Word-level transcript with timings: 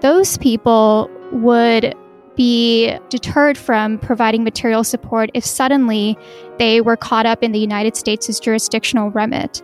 those 0.00 0.38
people 0.38 1.10
would 1.32 1.94
be 2.36 2.96
deterred 3.08 3.58
from 3.58 3.98
providing 3.98 4.44
material 4.44 4.82
support 4.82 5.30
if 5.34 5.44
suddenly 5.44 6.16
they 6.58 6.80
were 6.80 6.96
caught 6.96 7.26
up 7.26 7.42
in 7.42 7.52
the 7.52 7.58
United 7.58 7.96
States' 7.96 8.40
jurisdictional 8.40 9.10
remit. 9.10 9.62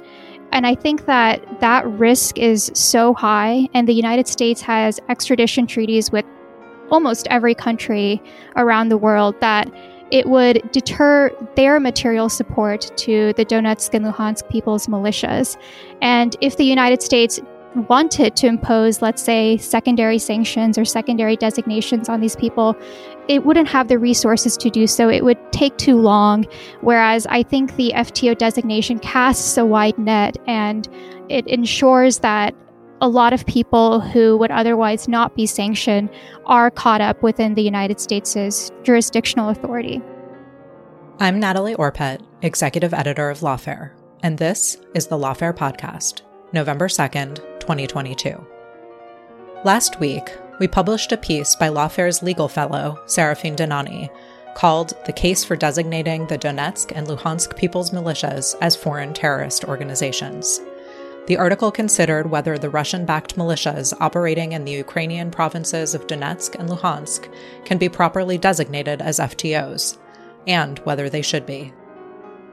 And 0.53 0.67
I 0.67 0.75
think 0.75 1.07
that 1.07 1.61
that 1.61 1.87
risk 1.87 2.39
is 2.39 2.71
so 2.75 3.15
high, 3.15 3.69
and 3.75 3.89
the 3.89 3.95
United 3.95 4.29
States 4.29 4.61
has 4.63 5.01
extradition 5.09 5.67
treaties 5.67 6.13
with 6.13 6.25
almost 6.91 7.27
every 7.31 7.55
country 7.55 8.23
around 8.57 8.89
the 8.89 8.99
world 8.99 9.35
that 9.41 9.73
it 10.13 10.29
would 10.29 10.63
deter 10.71 11.31
their 11.57 11.81
material 11.81 12.29
support 12.29 12.93
to 12.97 13.33
the 13.33 13.45
Donetsk 13.45 13.93
and 13.93 14.05
Luhansk 14.05 14.49
people's 14.49 14.87
militias. 14.87 15.57
And 16.01 16.37
if 16.41 16.57
the 16.57 16.65
United 16.65 17.03
States 17.03 17.41
wanted 17.77 18.37
to 18.37 18.47
impose, 18.47 19.03
let's 19.03 19.23
say, 19.23 19.57
secondary 19.59 20.19
sanctions 20.19 20.79
or 20.79 20.85
secondary 20.85 21.37
designations 21.37 22.09
on 22.09 22.21
these 22.21 22.37
people, 22.37 22.77
it 23.29 23.45
wouldn't 23.45 23.69
have 23.69 23.89
the 23.89 23.99
resources 23.99 24.57
to 24.59 24.71
do 24.71 24.87
so. 24.87 25.09
It 25.09 25.25
would 25.25 25.39
take 25.53 25.77
too 25.77 25.97
long. 25.97 26.47
Whereas 26.81 27.27
I 27.27 27.43
think 27.43 27.77
the 27.77 27.93
FTO 27.95 28.37
designation 28.39 28.99
casts 28.99 29.57
a 29.57 29.65
wide 29.65 29.99
net 29.99 30.37
and 30.47 30.89
it 31.29 31.47
ensures 31.47 32.21
that 32.21 32.55
a 33.01 33.09
lot 33.09 33.33
of 33.33 33.45
people 33.47 34.01
who 34.01 34.37
would 34.39 34.51
otherwise 34.51 35.07
not 35.07 35.37
be 35.37 35.47
sanctioned 35.47 36.09
are 36.47 36.71
caught 36.71 37.01
up 37.01 37.23
within 37.23 37.55
the 37.55 37.63
United 37.63 38.01
States' 38.01 38.71
jurisdictional 38.83 39.51
authority. 39.51 40.01
I'm 41.19 41.39
Natalie 41.39 41.75
Orpett, 41.75 42.25
executive 42.43 42.95
editor 42.95 43.29
of 43.29 43.41
Lawfare, 43.41 43.93
and 44.23 44.39
this 44.39 44.79
is 44.95 45.07
the 45.07 45.17
Lawfare 45.17 45.55
Podcast, 45.55 46.23
November 46.53 46.89
2nd, 46.89 47.56
2022. 47.67 48.47
Last 49.65 49.99
week, 49.99 50.31
we 50.61 50.69
published 50.69 51.11
a 51.11 51.17
piece 51.17 51.57
by 51.57 51.67
Lawfare's 51.69 52.23
legal 52.23 52.49
fellow, 52.49 53.01
Saraphin 53.07 53.57
Dhanani, 53.57 54.09
called 54.55 54.95
The 55.05 55.13
Case 55.13 55.43
for 55.43 55.57
Designating 55.57 56.29
the 56.29 56.39
Donetsk 56.39 56.93
and 56.95 57.09
Luhansk 57.09 57.57
People's 57.57 57.91
Militias 57.91 58.55
as 58.61 58.77
Foreign 58.77 59.13
Terrorist 59.13 59.65
Organizations. 59.65 60.61
The 61.27 61.37
article 61.37 61.73
considered 61.73 62.31
whether 62.31 62.57
the 62.57 62.71
Russian 62.71 63.05
backed 63.05 63.37
militias 63.37 63.93
operating 64.01 64.53
in 64.53 64.65
the 64.65 64.71
Ukrainian 64.71 65.33
provinces 65.33 65.93
of 65.93 66.07
Donetsk 66.07 66.55
and 66.55 66.69
Luhansk 66.69 67.29
can 67.65 67.79
be 67.79 67.89
properly 67.89 68.39
designated 68.39 69.03
as 69.03 69.19
FTOs, 69.19 69.99
and 70.47 70.79
whether 70.81 71.11
they 71.11 71.23
should 71.23 71.45
be. 71.45 71.73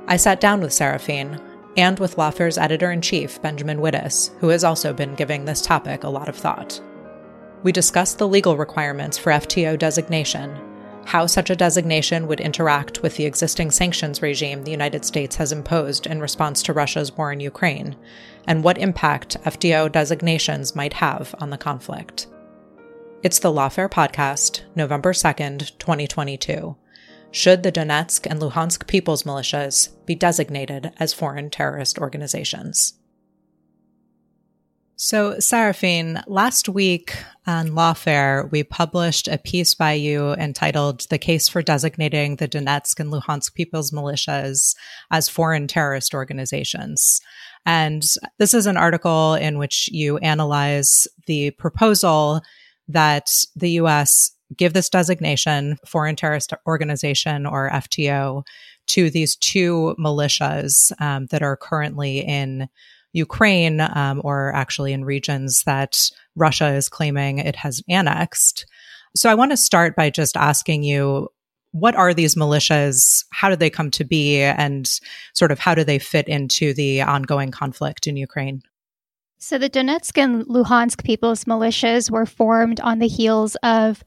I 0.07 0.17
sat 0.17 0.41
down 0.41 0.59
with 0.59 0.71
Saraphin 0.71 1.39
and 1.77 1.99
with 1.99 2.15
Lawfare's 2.17 2.57
editor 2.57 2.91
in 2.91 3.01
chief, 3.01 3.41
Benjamin 3.41 3.79
Wittes, 3.79 4.31
who 4.39 4.49
has 4.49 4.63
also 4.63 4.93
been 4.93 5.15
giving 5.15 5.45
this 5.45 5.61
topic 5.61 6.03
a 6.03 6.09
lot 6.09 6.29
of 6.29 6.35
thought. 6.35 6.81
We 7.63 7.71
discussed 7.71 8.17
the 8.17 8.27
legal 8.27 8.57
requirements 8.57 9.17
for 9.17 9.31
FTO 9.31 9.79
designation, 9.79 10.59
how 11.05 11.25
such 11.25 11.49
a 11.49 11.55
designation 11.55 12.27
would 12.27 12.39
interact 12.39 13.01
with 13.01 13.17
the 13.17 13.25
existing 13.25 13.71
sanctions 13.71 14.21
regime 14.21 14.63
the 14.63 14.71
United 14.71 15.03
States 15.03 15.35
has 15.37 15.51
imposed 15.51 16.05
in 16.05 16.21
response 16.21 16.61
to 16.63 16.73
Russia's 16.73 17.15
war 17.17 17.31
in 17.31 17.39
Ukraine, 17.39 17.95
and 18.47 18.63
what 18.63 18.77
impact 18.77 19.37
FTO 19.43 19.91
designations 19.91 20.75
might 20.75 20.93
have 20.93 21.33
on 21.39 21.49
the 21.49 21.57
conflict. 21.57 22.27
It's 23.23 23.39
the 23.39 23.51
Lawfare 23.51 23.89
Podcast, 23.89 24.61
November 24.75 25.13
2nd, 25.13 25.77
2022 25.79 26.75
should 27.33 27.63
the 27.63 27.71
Donetsk 27.71 28.27
and 28.29 28.39
Luhansk 28.39 28.85
People's 28.87 29.23
Militias 29.23 29.89
be 30.05 30.13
designated 30.13 30.93
as 30.97 31.13
foreign 31.13 31.49
terrorist 31.49 31.97
organizations. 31.97 32.93
So, 34.95 35.33
Saraphin, 35.37 36.23
last 36.27 36.69
week 36.69 37.17
on 37.47 37.69
Lawfare, 37.69 38.49
we 38.51 38.63
published 38.63 39.27
a 39.27 39.39
piece 39.39 39.73
by 39.73 39.93
you 39.93 40.33
entitled 40.33 41.07
The 41.09 41.17
Case 41.17 41.49
for 41.49 41.63
Designating 41.63 42.35
the 42.35 42.47
Donetsk 42.47 42.99
and 42.99 43.11
Luhansk 43.11 43.55
People's 43.55 43.89
Militias 43.89 44.75
as 45.09 45.27
Foreign 45.27 45.67
Terrorist 45.67 46.13
Organizations. 46.13 47.19
And 47.65 48.03
this 48.37 48.53
is 48.53 48.67
an 48.67 48.77
article 48.77 49.33
in 49.33 49.57
which 49.57 49.89
you 49.91 50.19
analyze 50.19 51.07
the 51.25 51.49
proposal 51.51 52.41
that 52.87 53.27
the 53.55 53.71
US 53.71 54.32
give 54.55 54.73
this 54.73 54.89
designation, 54.89 55.77
Foreign 55.85 56.15
Terrorist 56.15 56.53
Organization 56.67 57.45
or 57.45 57.69
FTO, 57.69 58.43
to 58.87 59.09
these 59.09 59.35
two 59.35 59.95
militias 59.99 60.91
um, 61.01 61.27
that 61.27 61.41
are 61.41 61.57
currently 61.57 62.19
in 62.19 62.67
Ukraine 63.13 63.79
um, 63.79 64.21
or 64.23 64.53
actually 64.53 64.91
in 64.91 65.05
regions 65.05 65.63
that 65.65 66.09
Russia 66.35 66.73
is 66.73 66.89
claiming 66.89 67.37
it 67.37 67.55
has 67.55 67.81
annexed. 67.87 68.65
So 69.15 69.29
I 69.29 69.35
want 69.35 69.51
to 69.51 69.57
start 69.57 69.95
by 69.95 70.09
just 70.09 70.35
asking 70.35 70.83
you 70.83 71.29
what 71.73 71.95
are 71.95 72.13
these 72.13 72.35
militias? 72.35 73.25
How 73.31 73.49
did 73.49 73.59
they 73.59 73.69
come 73.69 73.89
to 73.91 74.03
be? 74.03 74.41
And 74.41 74.87
sort 75.33 75.51
of 75.51 75.57
how 75.57 75.73
do 75.73 75.83
they 75.83 75.97
fit 75.97 76.27
into 76.27 76.73
the 76.73 77.01
ongoing 77.01 77.49
conflict 77.49 78.05
in 78.05 78.15
Ukraine? 78.15 78.61
So, 79.39 79.57
the 79.57 79.69
Donetsk 79.69 80.17
and 80.17 80.45
Luhansk 80.45 81.03
People's 81.03 81.43
Militias 81.45 82.09
were 82.09 82.25
formed 82.25 82.79
on 82.79 82.99
the 82.99 83.07
heels 83.07 83.57
of 83.63 84.03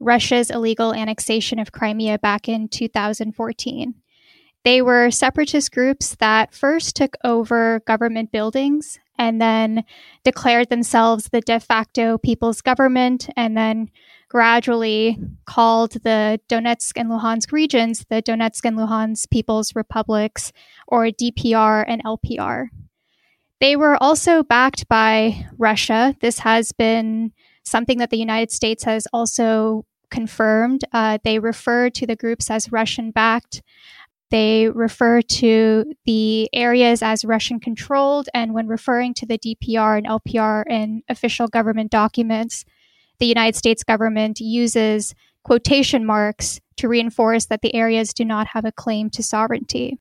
Russia's 0.00 0.50
illegal 0.50 0.94
annexation 0.94 1.58
of 1.58 1.72
Crimea 1.72 2.18
back 2.18 2.48
in 2.48 2.68
2014. 2.68 3.94
They 4.64 4.82
were 4.82 5.10
separatist 5.10 5.72
groups 5.72 6.16
that 6.16 6.52
first 6.52 6.96
took 6.96 7.16
over 7.24 7.80
government 7.86 8.32
buildings 8.32 8.98
and 9.18 9.40
then 9.40 9.84
declared 10.24 10.68
themselves 10.68 11.28
the 11.28 11.40
de 11.40 11.58
facto 11.58 12.18
people's 12.18 12.60
government 12.60 13.28
and 13.36 13.56
then 13.56 13.90
gradually 14.28 15.18
called 15.46 15.92
the 16.04 16.40
Donetsk 16.48 16.92
and 16.96 17.10
Luhansk 17.10 17.50
regions 17.50 18.04
the 18.10 18.22
Donetsk 18.22 18.64
and 18.64 18.76
Luhansk 18.76 19.30
People's 19.30 19.74
Republics 19.74 20.52
or 20.86 21.06
DPR 21.06 21.84
and 21.88 22.04
LPR. 22.04 22.66
They 23.60 23.74
were 23.74 24.00
also 24.00 24.42
backed 24.42 24.86
by 24.88 25.46
Russia. 25.56 26.14
This 26.20 26.40
has 26.40 26.72
been 26.72 27.32
something 27.64 27.98
that 27.98 28.10
the 28.10 28.18
United 28.18 28.52
States 28.52 28.84
has 28.84 29.06
also 29.12 29.84
confirmed. 30.10 30.84
Uh, 30.92 31.18
they 31.24 31.38
refer 31.38 31.90
to 31.90 32.06
the 32.06 32.16
groups 32.16 32.50
as 32.50 32.72
Russian 32.72 33.10
backed. 33.10 33.62
They 34.30 34.68
refer 34.68 35.22
to 35.22 35.92
the 36.04 36.50
areas 36.52 37.02
as 37.02 37.24
Russian 37.24 37.60
controlled. 37.60 38.28
And 38.34 38.52
when 38.52 38.66
referring 38.66 39.14
to 39.14 39.26
the 39.26 39.38
DPR 39.38 39.98
and 39.98 40.06
LPR 40.06 40.64
in 40.68 41.02
official 41.08 41.48
government 41.48 41.90
documents, 41.90 42.64
the 43.18 43.26
United 43.26 43.56
States 43.56 43.82
government 43.82 44.40
uses 44.40 45.14
quotation 45.44 46.04
marks 46.04 46.60
to 46.76 46.88
reinforce 46.88 47.46
that 47.46 47.62
the 47.62 47.74
areas 47.74 48.12
do 48.12 48.24
not 48.24 48.48
have 48.48 48.64
a 48.64 48.72
claim 48.72 49.08
to 49.10 49.22
sovereignty. 49.22 49.98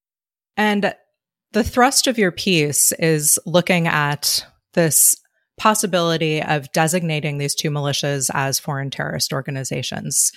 And 0.57 0.93
the 1.53 1.63
thrust 1.63 2.07
of 2.07 2.17
your 2.17 2.31
piece 2.31 2.91
is 2.93 3.39
looking 3.45 3.87
at 3.87 4.45
this 4.73 5.15
possibility 5.57 6.41
of 6.41 6.71
designating 6.71 7.37
these 7.37 7.55
two 7.55 7.69
militias 7.69 8.29
as 8.33 8.59
foreign 8.59 8.89
terrorist 8.89 9.33
organizations. 9.33 10.31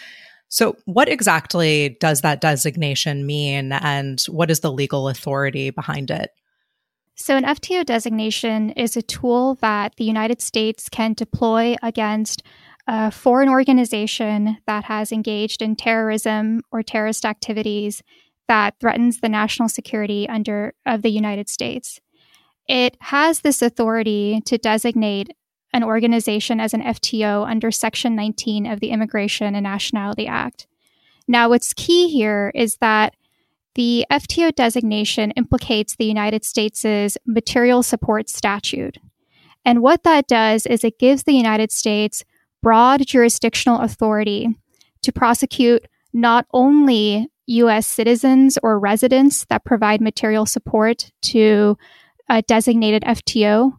So, 0.49 0.77
what 0.85 1.09
exactly 1.09 1.97
does 2.01 2.23
that 2.23 2.41
designation 2.41 3.25
mean, 3.25 3.73
and 3.73 4.21
what 4.29 4.51
is 4.51 4.61
the 4.61 4.73
legal 4.73 5.09
authority 5.09 5.71
behind 5.71 6.11
it? 6.11 6.31
So, 7.15 7.37
an 7.37 7.45
FTO 7.45 7.85
designation 7.85 8.71
is 8.71 8.97
a 8.97 9.03
tool 9.03 9.57
that 9.61 9.95
the 9.97 10.05
United 10.05 10.41
States 10.41 10.89
can 10.89 11.13
deploy 11.13 11.77
against 11.83 12.43
a 12.89 13.13
foreign 13.13 13.49
organization 13.49 14.57
that 14.67 14.85
has 14.85 15.13
engaged 15.13 15.63
in 15.63 15.77
terrorism 15.77 16.63
or 16.73 16.83
terrorist 16.83 17.25
activities 17.25 18.03
that 18.49 18.75
threatens 18.81 19.21
the 19.21 19.29
national 19.29 19.69
security 19.69 20.29
under 20.29 20.75
of 20.85 21.03
the 21.03 21.11
United 21.11 21.49
States. 21.49 22.01
It 22.71 22.97
has 23.01 23.41
this 23.41 23.63
authority 23.63 24.43
to 24.47 24.57
designate 24.57 25.35
an 25.73 25.83
organization 25.83 26.61
as 26.61 26.73
an 26.73 26.83
FTO 26.83 27.45
under 27.45 27.73
Section 27.73 28.15
19 28.15 28.65
of 28.65 28.79
the 28.79 28.91
Immigration 28.91 29.57
and 29.57 29.65
Nationality 29.65 30.29
Act. 30.29 30.69
Now, 31.27 31.49
what's 31.49 31.73
key 31.73 32.09
here 32.11 32.53
is 32.55 32.77
that 32.77 33.17
the 33.75 34.07
FTO 34.09 34.55
designation 34.55 35.33
implicates 35.33 35.97
the 35.97 36.05
United 36.05 36.45
States' 36.45 37.19
material 37.27 37.83
support 37.83 38.29
statute. 38.29 38.99
And 39.65 39.83
what 39.83 40.05
that 40.05 40.29
does 40.29 40.65
is 40.65 40.85
it 40.85 41.01
gives 41.01 41.25
the 41.25 41.35
United 41.35 41.73
States 41.73 42.23
broad 42.63 43.05
jurisdictional 43.05 43.81
authority 43.81 44.47
to 45.03 45.11
prosecute 45.11 45.89
not 46.13 46.47
only 46.53 47.27
U.S. 47.49 47.89
citizens 47.89 48.59
or 48.63 48.79
residents 48.79 49.45
that 49.47 49.65
provide 49.65 50.01
material 50.01 50.47
support 50.47 51.11
to 51.23 51.77
a 52.31 52.41
designated 52.43 53.03
FTO, 53.03 53.77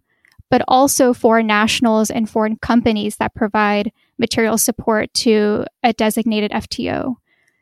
but 0.52 0.62
also 0.68 1.14
foreign 1.14 1.48
nationals 1.48 2.12
and 2.12 2.30
foreign 2.30 2.58
companies 2.58 3.16
that 3.16 3.34
provide 3.34 3.92
material 4.20 4.58
support 4.58 5.12
to 5.14 5.66
a 5.82 5.94
designated 5.94 6.52
FTO. 6.52 7.16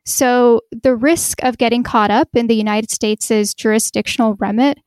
So 0.03 0.61
the 0.71 0.95
risk 0.95 1.43
of 1.43 1.59
getting 1.59 1.83
caught 1.83 2.09
up 2.09 2.29
in 2.33 2.47
the 2.47 2.55
United 2.55 2.89
States' 2.89 3.53
jurisdictional 3.53 4.33
remit 4.35 4.79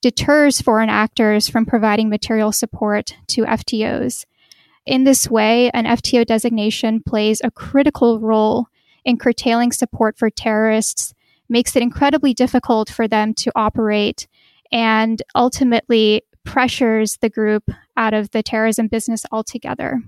deters 0.00 0.62
foreign 0.62 0.88
actors 0.88 1.48
from 1.48 1.66
providing 1.66 2.08
material 2.08 2.50
support 2.50 3.14
to 3.28 3.44
FTOs. 3.44 4.24
In 4.86 5.04
this 5.04 5.30
way, 5.30 5.70
an 5.72 5.84
FTO 5.84 6.24
designation 6.24 7.02
plays 7.06 7.42
a 7.44 7.50
critical 7.50 8.18
role 8.18 8.68
in 9.04 9.18
curtailing 9.18 9.72
support 9.72 10.16
for 10.18 10.30
terrorists, 10.30 11.12
makes 11.50 11.76
it 11.76 11.82
incredibly 11.82 12.32
difficult 12.32 12.88
for 12.88 13.06
them 13.06 13.34
to 13.34 13.52
operate, 13.54 14.26
and 14.72 15.22
ultimately 15.34 16.22
pressures 16.44 17.18
the 17.20 17.30
group 17.30 17.64
out 17.96 18.14
of 18.14 18.30
the 18.30 18.42
terrorism 18.42 18.88
business 18.88 19.24
altogether. 19.30 20.00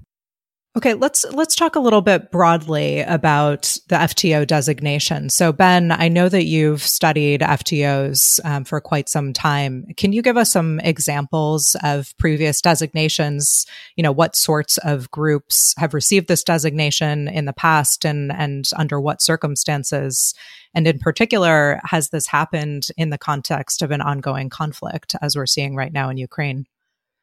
Okay, 0.74 0.94
let's 0.94 1.26
let's 1.32 1.54
talk 1.54 1.76
a 1.76 1.80
little 1.80 2.00
bit 2.00 2.30
broadly 2.30 3.00
about 3.00 3.76
the 3.88 3.96
FTO 3.96 4.46
designation. 4.46 5.28
So, 5.28 5.52
Ben, 5.52 5.92
I 5.92 6.08
know 6.08 6.30
that 6.30 6.46
you've 6.46 6.82
studied 6.82 7.42
FTOs 7.42 8.40
um, 8.42 8.64
for 8.64 8.80
quite 8.80 9.10
some 9.10 9.34
time. 9.34 9.84
Can 9.98 10.14
you 10.14 10.22
give 10.22 10.38
us 10.38 10.50
some 10.50 10.80
examples 10.80 11.76
of 11.84 12.16
previous 12.16 12.62
designations? 12.62 13.66
You 13.96 14.02
know, 14.02 14.12
what 14.12 14.34
sorts 14.34 14.78
of 14.78 15.10
groups 15.10 15.74
have 15.76 15.92
received 15.92 16.26
this 16.26 16.42
designation 16.42 17.28
in 17.28 17.44
the 17.44 17.52
past, 17.52 18.06
and 18.06 18.32
and 18.32 18.64
under 18.74 18.98
what 18.98 19.20
circumstances? 19.20 20.32
And 20.74 20.86
in 20.86 20.98
particular, 20.98 21.82
has 21.84 22.08
this 22.08 22.26
happened 22.26 22.88
in 22.96 23.10
the 23.10 23.18
context 23.18 23.82
of 23.82 23.90
an 23.90 24.00
ongoing 24.00 24.48
conflict, 24.48 25.16
as 25.20 25.36
we're 25.36 25.44
seeing 25.44 25.76
right 25.76 25.92
now 25.92 26.08
in 26.08 26.16
Ukraine? 26.16 26.64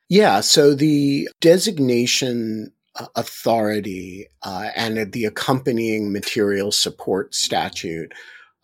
Yeah, 0.07 0.42
so 0.42 0.75
the 0.75 1.28
designation 1.42 2.74
authority 3.15 4.27
uh, 4.44 4.69
and 4.75 5.12
the 5.12 5.25
accompanying 5.25 6.12
material 6.12 6.71
support 6.71 7.33
statute 7.33 8.13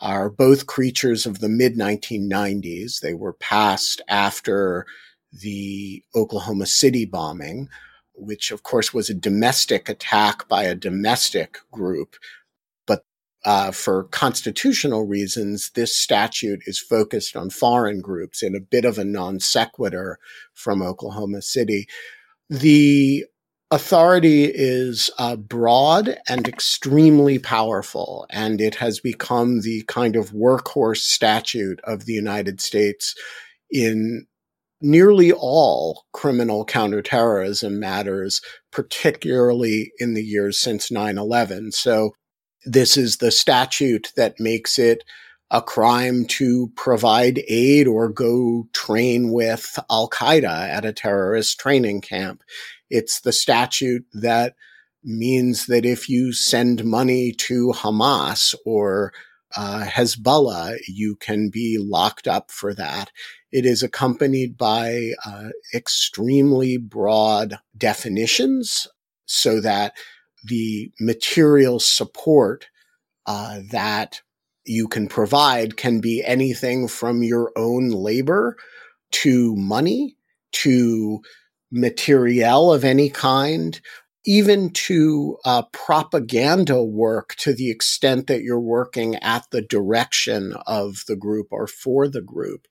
are 0.02 0.30
both 0.30 0.68
creatures 0.68 1.26
of 1.26 1.40
the 1.40 1.50
mid 1.50 1.76
1990s. 1.78 3.00
They 3.00 3.14
were 3.14 3.34
passed 3.34 4.02
after 4.08 4.86
the 5.32 6.04
Oklahoma 6.16 6.66
City 6.66 7.06
bombing, 7.06 7.70
which 8.14 8.52
of 8.52 8.64
course 8.64 8.94
was 8.94 9.10
a 9.10 9.14
domestic 9.14 9.90
attack 9.90 10.48
by 10.48 10.64
a 10.64 10.76
domestic 10.76 11.58
group. 11.72 12.16
But 12.86 13.06
uh, 13.46 13.72
for 13.72 14.06
constitutional 14.06 15.08
reasons, 15.08 15.72
this 15.72 15.96
statute 15.96 16.62
is 16.66 16.80
focused 16.80 17.36
on 17.36 17.50
foreign 17.50 18.02
groups 18.02 18.44
in 18.44 18.56
a 18.56 18.62
bit 18.62 18.86
of 18.86 18.98
a 18.98 19.06
non 19.06 19.40
sequitur 19.40 20.20
from 20.54 20.82
Oklahoma 20.82 21.42
City. 21.42 21.88
The 22.50 23.26
authority 23.72 24.46
is 24.46 25.10
uh, 25.18 25.36
broad 25.36 26.18
and 26.28 26.48
extremely 26.48 27.40
powerful, 27.40 28.26
and 28.30 28.62
it 28.62 28.76
has 28.76 29.00
become 29.00 29.62
the 29.62 29.84
kind 29.88 30.16
of 30.16 30.32
workhorse 30.32 31.00
statute 31.02 31.80
of 31.84 32.06
the 32.06 32.14
United 32.14 32.62
States 32.62 33.16
in 33.72 34.28
nearly 34.82 35.32
all 35.32 36.06
criminal 36.14 36.64
counterterrorism 36.66 37.80
matters, 37.80 38.42
particularly 38.72 39.92
in 39.98 40.14
the 40.14 40.24
years 40.24 40.60
since 40.60 40.92
9 40.92 41.18
11. 41.18 41.72
So, 41.72 42.12
this 42.66 42.98
is 42.98 43.18
the 43.18 43.32
statute 43.32 44.12
that 44.16 44.40
makes 44.40 44.80
it 44.80 45.04
a 45.52 45.62
crime 45.62 46.26
to 46.26 46.72
provide 46.76 47.44
aid 47.48 47.88
or 47.88 48.10
go 48.10 48.68
train 48.74 49.32
with 49.32 49.78
Al 49.90 50.10
Qaeda 50.10 50.70
at 50.70 50.86
a 50.86 50.94
terrorist 50.94 51.60
training 51.60 52.02
camp. 52.02 52.44
It's 52.90 53.22
the 53.22 53.32
statute 53.32 54.06
that 54.14 54.56
means 55.04 55.68
that 55.68 55.86
if 55.86 56.10
you 56.10 56.34
send 56.34 56.84
money 56.84 57.32
to 57.32 57.74
Hamas 57.76 58.56
or 58.66 59.14
uh, 59.56 59.86
Hezbollah, 59.86 60.78
you 60.88 61.16
can 61.16 61.50
be 61.50 61.78
locked 61.80 62.28
up 62.28 62.52
for 62.52 62.74
that. 62.74 63.12
It 63.52 63.66
is 63.66 63.84
accompanied 63.84 64.58
by 64.58 65.12
uh, 65.26 65.50
extremely 65.74 66.78
broad 66.78 67.60
definitions 67.78 68.88
so 69.26 69.62
that 69.62 69.94
the 70.44 70.92
material 71.00 71.80
support 71.80 72.68
uh, 73.26 73.60
that 73.72 74.22
you 74.66 74.88
can 74.88 75.08
provide 75.08 75.78
can 75.78 76.00
be 76.00 76.24
anything 76.24 76.88
from 76.88 77.24
your 77.24 77.52
own 77.56 77.90
labor 77.90 78.58
to 79.12 79.56
money 79.56 80.18
to 80.52 81.22
materiel 81.72 82.74
of 82.74 82.84
any 82.84 83.10
kind, 83.10 83.80
even 84.26 84.72
to 84.72 85.38
uh, 85.46 85.64
propaganda 85.72 86.84
work 86.84 87.36
to 87.38 87.54
the 87.54 87.70
extent 87.70 88.28
that 88.28 88.42
you're 88.42 88.60
working 88.60 89.16
at 89.18 89.44
the 89.52 89.62
direction 89.62 90.54
of 90.66 91.04
the 91.08 91.16
group 91.16 91.48
or 91.52 91.68
for 91.68 92.08
the 92.08 92.22
group. 92.22 92.66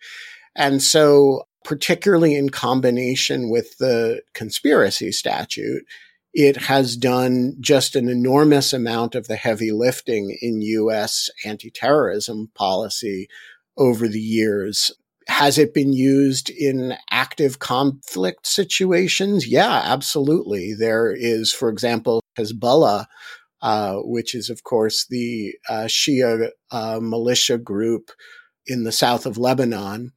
And 0.56 0.82
so, 0.82 1.44
particularly 1.64 2.34
in 2.34 2.50
combination 2.50 3.50
with 3.50 3.78
the 3.78 4.22
conspiracy 4.34 5.12
statute, 5.12 5.84
it 6.34 6.56
has 6.56 6.96
done 6.96 7.54
just 7.60 7.94
an 7.94 8.08
enormous 8.08 8.72
amount 8.72 9.14
of 9.14 9.28
the 9.28 9.36
heavy 9.36 9.70
lifting 9.70 10.36
in 10.42 10.60
U.S. 10.62 11.30
anti 11.44 11.70
terrorism 11.70 12.50
policy 12.54 13.28
over 13.76 14.08
the 14.08 14.20
years. 14.20 14.90
Has 15.28 15.58
it 15.58 15.72
been 15.72 15.92
used 15.92 16.50
in 16.50 16.96
active 17.10 17.60
conflict 17.60 18.46
situations? 18.46 19.46
Yeah, 19.46 19.80
absolutely. 19.84 20.74
There 20.74 21.10
is, 21.10 21.52
for 21.52 21.68
example, 21.68 22.20
Hezbollah, 22.36 23.06
uh, 23.62 23.94
which 23.98 24.34
is, 24.34 24.50
of 24.50 24.64
course, 24.64 25.06
the 25.08 25.54
uh, 25.68 25.84
Shia 25.84 26.50
uh, 26.72 26.98
militia 27.00 27.58
group 27.58 28.10
in 28.66 28.82
the 28.82 28.92
south 28.92 29.24
of 29.24 29.38
Lebanon 29.38 30.12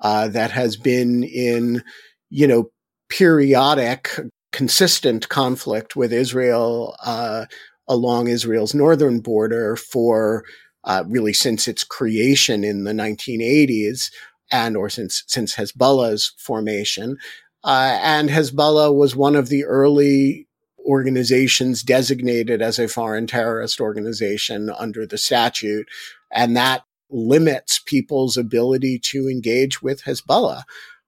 uh, 0.00 0.28
that 0.28 0.50
has 0.50 0.76
been 0.76 1.24
in, 1.24 1.82
you 2.28 2.46
know, 2.46 2.70
periodic, 3.08 4.10
consistent 4.52 5.28
conflict 5.28 5.96
with 5.96 6.12
Israel 6.12 6.96
uh, 7.04 7.46
along 7.88 8.28
Israel's 8.28 8.74
northern 8.74 9.20
border 9.20 9.76
for 9.76 10.44
uh, 10.84 11.04
really 11.06 11.32
since 11.32 11.68
its 11.68 11.84
creation 11.84 12.64
in 12.64 12.84
the 12.84 12.92
1980s 12.92 14.10
and 14.50 14.76
or 14.76 14.88
since 14.88 15.24
since 15.26 15.54
Hezbollah's 15.54 16.34
formation. 16.38 17.16
Uh, 17.64 17.98
and 18.02 18.28
Hezbollah 18.28 18.94
was 18.94 19.14
one 19.14 19.36
of 19.36 19.48
the 19.48 19.64
early 19.64 20.48
organizations 20.84 21.82
designated 21.82 22.60
as 22.60 22.78
a 22.78 22.88
foreign 22.88 23.26
terrorist 23.26 23.80
organization 23.80 24.68
under 24.70 25.06
the 25.06 25.18
statute, 25.18 25.86
and 26.32 26.56
that 26.56 26.82
limits 27.08 27.80
people's 27.86 28.36
ability 28.36 28.98
to 28.98 29.28
engage 29.28 29.80
with 29.80 30.02
Hezbollah. 30.02 30.62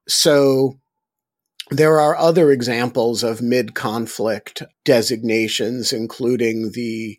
So 0.06 0.78
there 1.70 1.98
are 1.98 2.16
other 2.16 2.50
examples 2.50 3.22
of 3.22 3.40
mid 3.40 3.74
conflict 3.74 4.62
designations, 4.84 5.92
including 5.92 6.72
the 6.72 7.18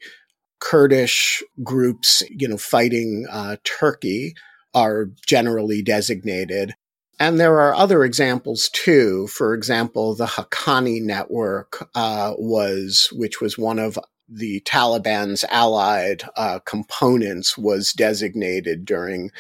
Kurdish 0.60 1.44
groups, 1.64 2.24
you 2.30 2.48
know, 2.48 2.58
fighting 2.58 3.26
uh, 3.32 3.58
Turkey 3.64 4.36
are 4.74 5.10
generally 5.26 5.82
designated. 5.82 6.74
And 7.20 7.40
there 7.40 7.62
are 7.62 7.74
other 7.74 8.04
examples 8.04 8.70
too. 8.70 9.28
For 9.28 9.54
example, 9.54 10.16
the 10.16 10.26
Haqqani 10.26 11.02
network 11.02 11.90
uh, 11.96 12.34
was, 12.38 13.10
which 13.14 13.40
was 13.40 13.58
one 13.58 13.80
of 13.80 13.98
the 14.28 14.62
Taliban's 14.62 15.46
allied 15.50 16.24
uh, 16.36 16.60
components 16.66 17.58
was 17.58 17.94
designated 17.94 18.86
during 18.86 19.32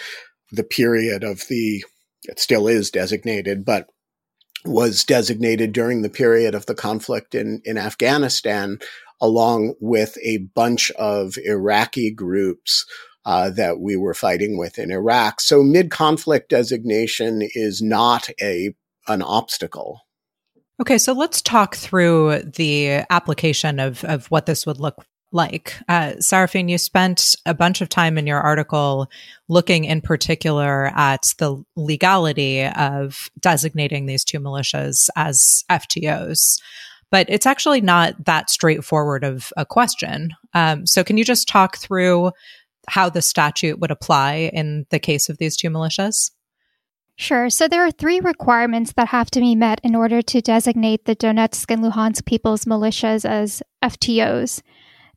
the 0.51 0.63
period 0.63 1.23
of 1.23 1.43
the, 1.49 1.83
it 2.23 2.39
still 2.39 2.67
is 2.67 2.91
designated, 2.91 3.65
but 3.65 3.89
was 4.65 5.03
designated 5.03 5.71
during 5.73 6.01
the 6.01 6.09
period 6.09 6.55
of 6.55 6.65
the 6.65 6.75
conflict 6.75 7.35
in, 7.35 7.61
in 7.65 7.77
Afghanistan, 7.77 8.79
along 9.21 9.75
with 9.79 10.17
a 10.23 10.37
bunch 10.37 10.91
of 10.91 11.37
Iraqi 11.45 12.11
groups 12.11 12.85
uh, 13.25 13.49
that 13.51 13.79
we 13.79 13.95
were 13.95 14.13
fighting 14.13 14.57
with 14.57 14.77
in 14.77 14.91
Iraq. 14.91 15.41
So 15.41 15.63
mid 15.63 15.89
conflict 15.89 16.49
designation 16.49 17.41
is 17.41 17.81
not 17.81 18.29
a 18.41 18.73
an 19.07 19.21
obstacle. 19.21 20.01
Okay, 20.81 20.97
so 20.97 21.13
let's 21.13 21.41
talk 21.41 21.75
through 21.75 22.41
the 22.41 23.03
application 23.09 23.79
of, 23.79 24.03
of 24.03 24.25
what 24.27 24.45
this 24.45 24.65
would 24.65 24.79
look 24.79 25.05
like. 25.35 25.75
Uh, 25.87 26.13
Saraphin, 26.19 26.69
you 26.69 26.77
spent 26.77 27.35
a 27.45 27.53
bunch 27.53 27.81
of 27.81 27.89
time 27.89 28.17
in 28.17 28.25
your 28.25 28.39
article 28.39 29.07
looking 29.49 29.83
in 29.83 30.01
particular 30.01 30.91
at 30.95 31.33
the 31.37 31.63
legality 31.75 32.65
of 32.65 33.29
designating 33.41 34.05
these 34.05 34.23
two 34.23 34.39
militias 34.39 35.09
as 35.15 35.63
FTOs. 35.69 36.59
But 37.11 37.29
it's 37.29 37.45
actually 37.45 37.81
not 37.81 38.25
that 38.25 38.49
straightforward 38.49 39.23
of 39.23 39.53
a 39.57 39.65
question. 39.65 40.31
Um, 40.53 40.87
so, 40.87 41.03
can 41.03 41.17
you 41.17 41.23
just 41.23 41.47
talk 41.47 41.77
through 41.77 42.31
how 42.87 43.09
the 43.09 43.21
statute 43.21 43.79
would 43.79 43.91
apply 43.91 44.49
in 44.53 44.85
the 44.89 44.99
case 44.99 45.29
of 45.29 45.37
these 45.37 45.55
two 45.55 45.69
militias? 45.69 46.31
Sure. 47.17 47.49
So 47.49 47.67
there 47.67 47.85
are 47.85 47.91
three 47.91 48.19
requirements 48.19 48.91
that 48.93 49.07
have 49.09 49.31
to 49.31 49.39
be 49.39 49.55
met 49.55 49.79
in 49.83 49.95
order 49.95 50.21
to 50.21 50.41
designate 50.41 51.05
the 51.05 51.15
Donetsk 51.15 51.71
and 51.71 51.81
Luhansk 51.81 52.25
people's 52.25 52.65
militias 52.65 53.23
as 53.23 53.63
FTOs. 53.81 54.61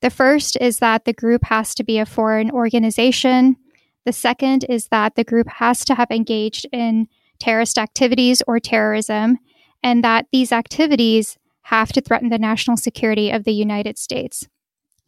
The 0.00 0.10
first 0.10 0.56
is 0.60 0.78
that 0.78 1.04
the 1.04 1.12
group 1.12 1.44
has 1.44 1.74
to 1.76 1.84
be 1.84 1.98
a 1.98 2.06
foreign 2.06 2.50
organization. 2.50 3.56
The 4.04 4.12
second 4.12 4.64
is 4.68 4.88
that 4.88 5.16
the 5.16 5.24
group 5.24 5.48
has 5.48 5.84
to 5.86 5.94
have 5.94 6.10
engaged 6.10 6.66
in 6.72 7.08
terrorist 7.38 7.78
activities 7.78 8.42
or 8.46 8.60
terrorism, 8.60 9.38
and 9.82 10.02
that 10.04 10.26
these 10.32 10.52
activities 10.52 11.36
have 11.62 11.92
to 11.92 12.00
threaten 12.00 12.28
the 12.28 12.38
national 12.38 12.76
security 12.76 13.30
of 13.30 13.44
the 13.44 13.52
United 13.52 13.98
States. 13.98 14.48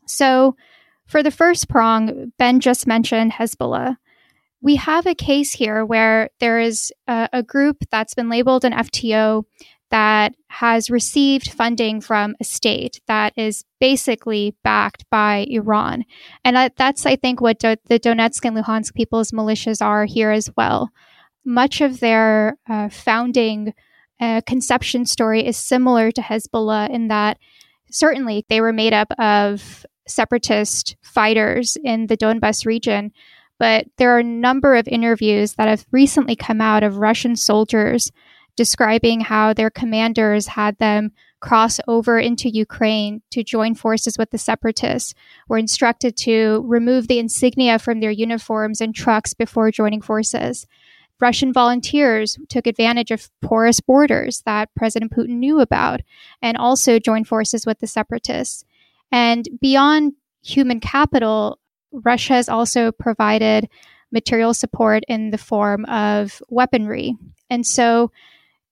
So, 0.06 0.56
for 1.06 1.22
the 1.22 1.30
first 1.30 1.68
prong, 1.68 2.32
Ben 2.38 2.60
just 2.60 2.86
mentioned 2.86 3.32
Hezbollah 3.32 3.96
we 4.60 4.76
have 4.76 5.06
a 5.06 5.14
case 5.14 5.52
here 5.52 5.84
where 5.84 6.30
there 6.38 6.60
is 6.60 6.92
a, 7.06 7.28
a, 7.32 7.42
group 7.42 7.78
that's 7.90 8.14
been 8.14 8.28
labeled 8.28 8.64
an 8.64 8.72
FTO 8.72 9.44
that 9.90 10.34
has 10.48 10.90
received 10.90 11.50
funding 11.50 12.00
from 12.00 12.34
a 12.40 12.44
state 12.44 13.00
that 13.06 13.32
is 13.36 13.64
basically 13.80 14.54
backed 14.62 15.04
by 15.10 15.46
Iran. 15.50 16.04
And 16.44 16.72
that's, 16.76 17.06
I 17.06 17.16
think, 17.16 17.40
what 17.40 17.58
do, 17.58 17.76
the 17.86 17.98
Donetsk 17.98 18.44
and 18.44 18.56
Luhansk 18.56 18.94
people's 18.94 19.32
militias 19.32 19.84
are 19.84 20.04
here 20.04 20.30
as 20.30 20.50
well. 20.56 20.90
Much 21.44 21.80
of 21.80 22.00
their 22.00 22.56
uh, 22.68 22.88
founding 22.88 23.72
uh, 24.20 24.42
conception 24.46 25.06
story 25.06 25.44
is 25.46 25.56
similar 25.56 26.10
to 26.12 26.20
Hezbollah 26.20 26.90
in 26.90 27.08
that 27.08 27.38
certainly 27.90 28.44
they 28.48 28.60
were 28.60 28.72
made 28.72 28.92
up 28.92 29.10
of 29.18 29.84
separatist 30.06 30.96
fighters 31.02 31.76
in 31.82 32.06
the 32.06 32.16
Donbas 32.16 32.66
region 32.66 33.12
but 33.60 33.86
there 33.98 34.16
are 34.16 34.20
a 34.20 34.24
number 34.24 34.74
of 34.74 34.88
interviews 34.88 35.54
that 35.54 35.68
have 35.68 35.86
recently 35.92 36.34
come 36.34 36.62
out 36.62 36.82
of 36.82 36.96
Russian 36.96 37.36
soldiers 37.36 38.10
describing 38.60 39.20
how 39.20 39.54
their 39.54 39.70
commanders 39.70 40.48
had 40.48 40.76
them 40.76 41.10
cross 41.40 41.80
over 41.88 42.18
into 42.18 42.50
Ukraine 42.50 43.22
to 43.30 43.42
join 43.42 43.74
forces 43.74 44.18
with 44.18 44.32
the 44.32 44.36
separatists, 44.36 45.14
were 45.48 45.56
instructed 45.56 46.14
to 46.14 46.62
remove 46.66 47.08
the 47.08 47.18
insignia 47.18 47.78
from 47.78 48.00
their 48.00 48.10
uniforms 48.10 48.82
and 48.82 48.94
trucks 48.94 49.32
before 49.32 49.70
joining 49.70 50.02
forces. 50.02 50.66
Russian 51.22 51.54
volunteers 51.54 52.36
took 52.50 52.66
advantage 52.66 53.10
of 53.10 53.30
porous 53.40 53.80
borders 53.80 54.42
that 54.44 54.68
President 54.76 55.10
Putin 55.10 55.38
knew 55.38 55.60
about 55.60 56.00
and 56.42 56.58
also 56.58 56.98
joined 56.98 57.26
forces 57.26 57.64
with 57.64 57.78
the 57.78 57.86
separatists. 57.86 58.66
And 59.10 59.48
beyond 59.62 60.12
human 60.44 60.80
capital, 60.80 61.58
Russia 61.92 62.34
has 62.34 62.50
also 62.50 62.92
provided 62.92 63.70
material 64.12 64.52
support 64.52 65.02
in 65.08 65.30
the 65.30 65.38
form 65.38 65.86
of 65.86 66.42
weaponry. 66.50 67.16
And 67.48 67.66
so 67.66 68.10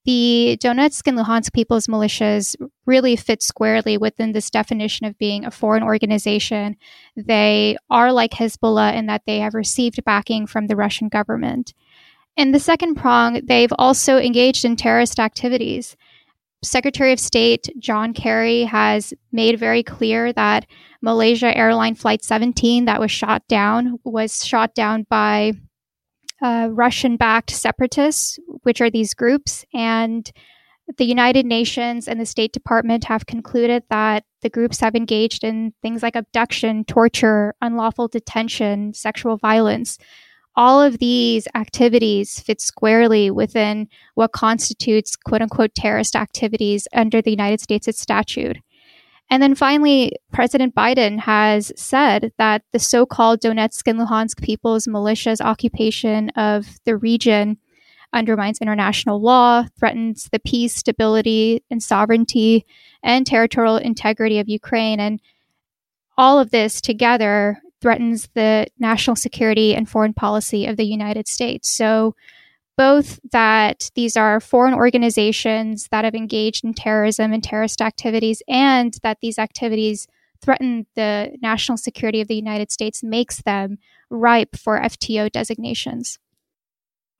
the 0.09 0.57
Donetsk 0.62 1.07
and 1.07 1.19
Luhansk 1.19 1.53
People's 1.53 1.87
Militias 1.87 2.57
really 2.87 3.15
fit 3.15 3.43
squarely 3.43 3.99
within 3.99 4.33
this 4.33 4.49
definition 4.49 5.05
of 5.05 5.19
being 5.19 5.45
a 5.45 5.50
foreign 5.50 5.83
organization. 5.83 6.77
They 7.15 7.77
are 7.91 8.11
like 8.11 8.31
Hezbollah 8.31 8.95
in 8.95 9.05
that 9.05 9.25
they 9.27 9.41
have 9.41 9.53
received 9.53 10.03
backing 10.05 10.47
from 10.47 10.67
the 10.67 10.77
Russian 10.77 11.11
government. 11.11 11.75
In 12.38 12.53
the 12.53 12.59
second 12.59 12.95
prong, 12.95 13.43
they've 13.45 13.73
also 13.79 14.17
engaged 14.17 14.65
in 14.65 14.77
terrorist 14.77 15.21
activities. 15.21 15.95
Secretary 16.65 17.12
of 17.12 17.21
State 17.21 17.69
John 17.79 18.15
Kerry 18.15 18.62
has 18.62 19.12
made 19.31 19.61
very 19.61 19.83
clear 19.83 20.33
that 20.33 20.65
Malaysia 21.03 21.55
Airline 21.55 21.95
Flight 21.95 22.25
17 22.25 22.87
that 22.87 22.99
was 22.99 23.11
shot 23.11 23.47
down 23.47 23.99
was 24.05 24.43
shot 24.43 24.75
down 24.75 25.05
by 25.11 25.53
uh, 26.42 26.68
Russian 26.71 27.16
backed 27.16 27.50
separatists, 27.50 28.38
which 28.62 28.80
are 28.80 28.90
these 28.90 29.14
groups. 29.14 29.64
And 29.75 30.30
the 30.97 31.04
United 31.04 31.45
Nations 31.45 32.09
and 32.09 32.21
the 32.21 32.26
State 32.26 32.52
Department 32.52 33.04
have 33.04 33.26
concluded 33.26 33.83
that 33.90 34.25
the 34.40 34.49
groups 34.49 34.80
have 34.80 34.95
engaged 34.95 35.45
in 35.45 35.75
things 35.83 36.02
like 36.02 36.16
abduction, 36.16 36.85
torture, 36.85 37.54
unlawful 37.61 38.09
detention, 38.09 38.95
sexual 38.95 39.37
violence. 39.37 39.99
All 40.57 40.80
of 40.80 40.99
these 40.99 41.47
activities 41.54 42.40
fit 42.40 42.61
squarely 42.61 43.30
within 43.30 43.88
what 44.14 44.33
constitutes 44.33 45.14
quote 45.14 45.42
unquote 45.42 45.75
terrorist 45.75 46.16
activities 46.16 46.88
under 46.92 47.21
the 47.21 47.30
United 47.30 47.61
States 47.61 47.88
statute. 47.99 48.59
And 49.31 49.43
then 49.43 49.55
finally, 49.55 50.13
President 50.33 50.75
Biden 50.75 51.19
has 51.19 51.71
said 51.77 52.33
that 52.39 52.63
the 52.73 52.79
so 52.79 53.05
called 53.05 53.41
Donetsk 53.41 53.87
and 53.87 54.01
Luhansk 54.01 54.43
people's 54.43 54.87
militias 54.87 55.41
occupation 55.41 56.31
of 56.31 56.67
the 56.85 56.97
region 56.97 57.59
undermines 58.15 58.59
international 58.61 59.21
law, 59.21 59.65
threatens 59.79 60.31
the 60.33 60.39
peace, 60.39 60.75
stability, 60.75 61.63
and 61.71 61.83
sovereignty 61.83 62.65
and 63.03 63.27
territorial 63.27 63.77
integrity 63.77 64.39
of 64.39 64.49
Ukraine. 64.49 64.99
And 64.99 65.21
all 66.17 66.39
of 66.39 66.51
this 66.51 66.81
together 66.81 67.59
threatens 67.83 68.29
the 68.35 68.67
national 68.79 69.17
security 69.17 69.75
and 69.75 69.89
foreign 69.89 70.15
policy 70.15 70.67
of 70.67 70.77
the 70.77 70.87
United 70.87 71.29
States. 71.29 71.69
So 71.69 72.15
both 72.79 73.19
that 73.33 73.91
these 73.97 74.17
are 74.17 74.41
foreign 74.41 74.73
organizations 74.73 75.89
that 75.91 76.05
have 76.05 76.15
engaged 76.15 76.65
in 76.65 76.73
terrorism 76.73 77.33
and 77.33 77.43
terrorist 77.43 77.83
activities, 77.83 78.41
and 78.49 78.95
that 79.03 79.19
these 79.21 79.39
activities 79.39 80.07
threaten 80.41 80.87
the 80.95 81.37
national 81.43 81.77
security 81.77 82.21
of 82.21 82.29
the 82.29 82.37
United 82.37 82.71
States 82.71 83.03
makes 83.03 83.43
them 83.43 83.79
ripe 84.09 84.57
for 84.57 84.81
FTO 84.81 85.31
designations. 85.31 86.19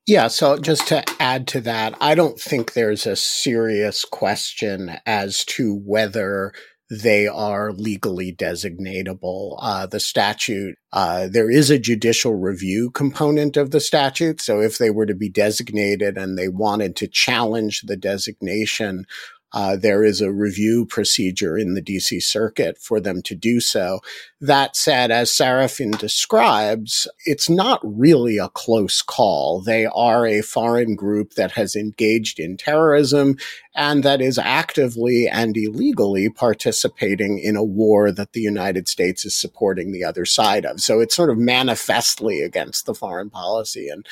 Yeah, 0.07 0.29
so 0.29 0.57
just 0.57 0.87
to 0.89 1.05
add 1.21 1.49
to 1.49 1.61
that, 1.63 1.95
I 2.01 2.15
don't 2.15 2.41
think 2.41 2.73
there's 2.73 3.07
a 3.07 3.17
serious 3.17 4.05
question 4.05 4.93
as 5.05 5.45
to 5.47 5.75
whether 5.75 6.53
they 6.91 7.27
are 7.27 7.73
legally 7.73 8.33
designatable. 8.33 9.59
Uh, 9.61 9.87
the 9.87 10.01
statute, 10.01 10.77
uh, 10.93 11.29
there 11.31 11.51
is 11.51 11.71
a 11.71 11.79
judicial 11.79 12.35
review 12.35 12.91
component 12.91 13.57
of 13.57 13.71
the 13.71 13.81
statute. 13.81 14.41
So 14.41 14.61
if 14.61 14.79
they 14.79 14.91
were 14.91 15.07
to 15.07 15.15
be 15.15 15.29
designated 15.29 16.17
and 16.17 16.39
they 16.39 16.49
wanted 16.49 16.97
to 16.97 17.09
challenge 17.09 17.83
the 17.83 17.97
designation, 17.97 19.05
uh, 19.53 19.77
there 19.77 20.05
is 20.05 20.21
a 20.21 20.31
review 20.31 20.85
procedure 20.85 21.57
in 21.57 21.75
the 21.75 21.83
DC 21.83 22.23
circuit 22.23 22.79
for 22.79 23.01
them 23.01 23.23
to 23.23 23.35
do 23.35 23.61
so. 23.61 24.01
That 24.41 24.77
said, 24.77 25.11
as 25.11 25.31
Saraphin 25.31 25.99
describes, 25.99 27.09
it's 27.25 27.49
not 27.49 27.81
really 27.83 28.39
a 28.39 28.51
close 28.51 29.01
call. 29.01 29.61
They 29.61 29.87
are 29.87 30.27
a 30.27 30.43
foreign 30.43 30.97
group 30.97 31.35
that 31.35 31.53
has 31.53 31.75
engaged 31.75 32.39
in 32.39 32.57
terrorism 32.57 33.37
and 33.75 34.03
that 34.03 34.21
is 34.21 34.39
actively 34.39 35.29
and 35.29 35.57
illegally 35.57 36.29
participating 36.29 37.39
in 37.39 37.57
a 37.57 37.65
war 37.65 38.13
that 38.13 38.33
the 38.33 38.41
United 38.41 38.89
States 38.89 39.25
is 39.25 39.35
supporting 39.35 39.93
the 39.93 40.05
other 40.05 40.27
side 40.27 40.67
of. 40.67 40.81
So 40.81 41.01
it's 41.01 41.15
sort 41.15 41.31
of 41.31 41.39
manifestly 41.39 42.43
against 42.43 42.87
the 42.87 42.95
foreign 42.95 43.31
policy 43.31 43.89
and 43.89 44.07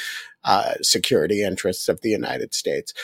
uh, 0.45 0.75
security 0.83 1.43
interests 1.43 1.89
of 1.89 2.01
the 2.01 2.11
United 2.11 2.55
States. 2.55 2.95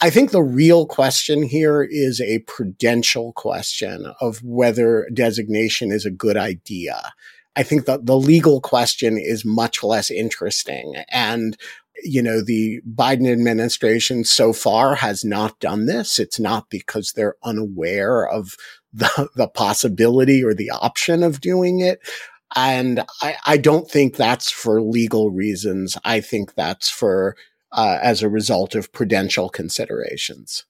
I 0.00 0.10
think 0.10 0.30
the 0.30 0.42
real 0.42 0.86
question 0.86 1.42
here 1.42 1.82
is 1.82 2.20
a 2.20 2.38
prudential 2.40 3.32
question 3.32 4.12
of 4.20 4.42
whether 4.44 5.08
designation 5.12 5.90
is 5.90 6.06
a 6.06 6.10
good 6.10 6.36
idea. 6.36 7.12
I 7.56 7.64
think 7.64 7.86
that 7.86 8.06
the 8.06 8.16
legal 8.16 8.60
question 8.60 9.18
is 9.18 9.44
much 9.44 9.82
less 9.82 10.10
interesting. 10.10 10.94
And 11.10 11.56
you 12.04 12.22
know, 12.22 12.40
the 12.40 12.80
Biden 12.94 13.30
administration 13.30 14.24
so 14.24 14.52
far 14.52 14.94
has 14.94 15.24
not 15.24 15.58
done 15.58 15.86
this. 15.86 16.18
It's 16.18 16.38
not 16.38 16.70
because 16.70 17.12
they're 17.12 17.34
unaware 17.42 18.24
of 18.28 18.54
the, 18.92 19.28
the 19.34 19.48
possibility 19.48 20.44
or 20.44 20.54
the 20.54 20.70
option 20.70 21.22
of 21.22 21.40
doing 21.40 21.80
it. 21.80 22.00
And 22.56 23.04
I, 23.20 23.36
I 23.46 23.56
don't 23.56 23.90
think 23.90 24.16
that's 24.16 24.50
for 24.50 24.80
legal 24.80 25.30
reasons. 25.30 25.98
I 26.04 26.20
think 26.20 26.54
that's 26.54 26.88
for, 26.88 27.36
uh, 27.72 27.98
as 28.02 28.22
a 28.22 28.28
result 28.28 28.74
of 28.74 28.92
prudential 28.92 29.48
considerations. 29.48 30.64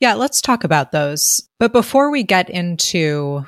Yeah, 0.00 0.14
let's 0.14 0.40
talk 0.40 0.64
about 0.64 0.92
those. 0.92 1.48
But 1.58 1.72
before 1.72 2.10
we 2.10 2.22
get 2.22 2.48
into 2.48 3.46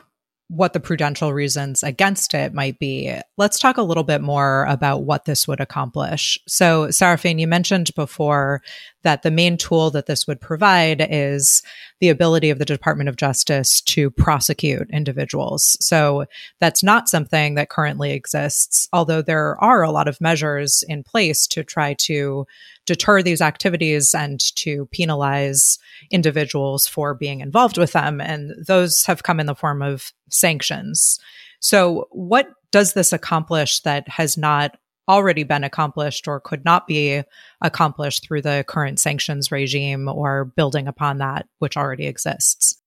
what 0.54 0.74
the 0.74 0.80
prudential 0.80 1.32
reasons 1.32 1.82
against 1.82 2.34
it 2.34 2.52
might 2.52 2.78
be, 2.78 3.12
let's 3.38 3.58
talk 3.58 3.78
a 3.78 3.82
little 3.82 4.04
bit 4.04 4.20
more 4.20 4.66
about 4.66 5.04
what 5.04 5.24
this 5.24 5.48
would 5.48 5.60
accomplish. 5.60 6.38
So, 6.46 6.88
Saraphin, 6.88 7.40
you 7.40 7.46
mentioned 7.46 7.94
before 7.94 8.62
that 9.02 9.22
the 9.22 9.30
main 9.30 9.56
tool 9.56 9.90
that 9.92 10.06
this 10.06 10.26
would 10.26 10.40
provide 10.40 11.06
is 11.08 11.62
the 12.00 12.10
ability 12.10 12.50
of 12.50 12.58
the 12.58 12.66
Department 12.66 13.08
of 13.08 13.16
Justice 13.16 13.80
to 13.80 14.10
prosecute 14.10 14.90
individuals. 14.90 15.76
So, 15.80 16.26
that's 16.60 16.82
not 16.82 17.08
something 17.08 17.54
that 17.54 17.70
currently 17.70 18.12
exists, 18.12 18.86
although 18.92 19.22
there 19.22 19.56
are 19.62 19.82
a 19.82 19.90
lot 19.90 20.06
of 20.06 20.20
measures 20.20 20.84
in 20.86 21.02
place 21.02 21.46
to 21.46 21.64
try 21.64 21.94
to 22.00 22.46
deter 22.86 23.22
these 23.22 23.40
activities 23.40 24.14
and 24.14 24.40
to 24.56 24.86
penalize 24.92 25.78
individuals 26.10 26.86
for 26.86 27.14
being 27.14 27.40
involved 27.40 27.78
with 27.78 27.92
them. 27.92 28.20
And 28.20 28.52
those 28.66 29.04
have 29.04 29.22
come 29.22 29.40
in 29.40 29.46
the 29.46 29.54
form 29.54 29.82
of 29.82 30.12
sanctions. 30.30 31.18
So, 31.60 32.08
what 32.10 32.48
does 32.72 32.94
this 32.94 33.12
accomplish 33.12 33.80
that 33.80 34.08
has 34.08 34.36
not 34.36 34.76
already 35.08 35.42
been 35.42 35.64
accomplished 35.64 36.26
or 36.26 36.40
could 36.40 36.64
not 36.64 36.86
be 36.86 37.22
accomplished 37.60 38.24
through 38.24 38.42
the 38.42 38.64
current 38.66 38.98
sanctions 38.98 39.52
regime 39.52 40.08
or 40.08 40.46
building 40.56 40.88
upon 40.88 41.18
that 41.18 41.46
which 41.58 41.76
already 41.76 42.06
exists? 42.06 42.78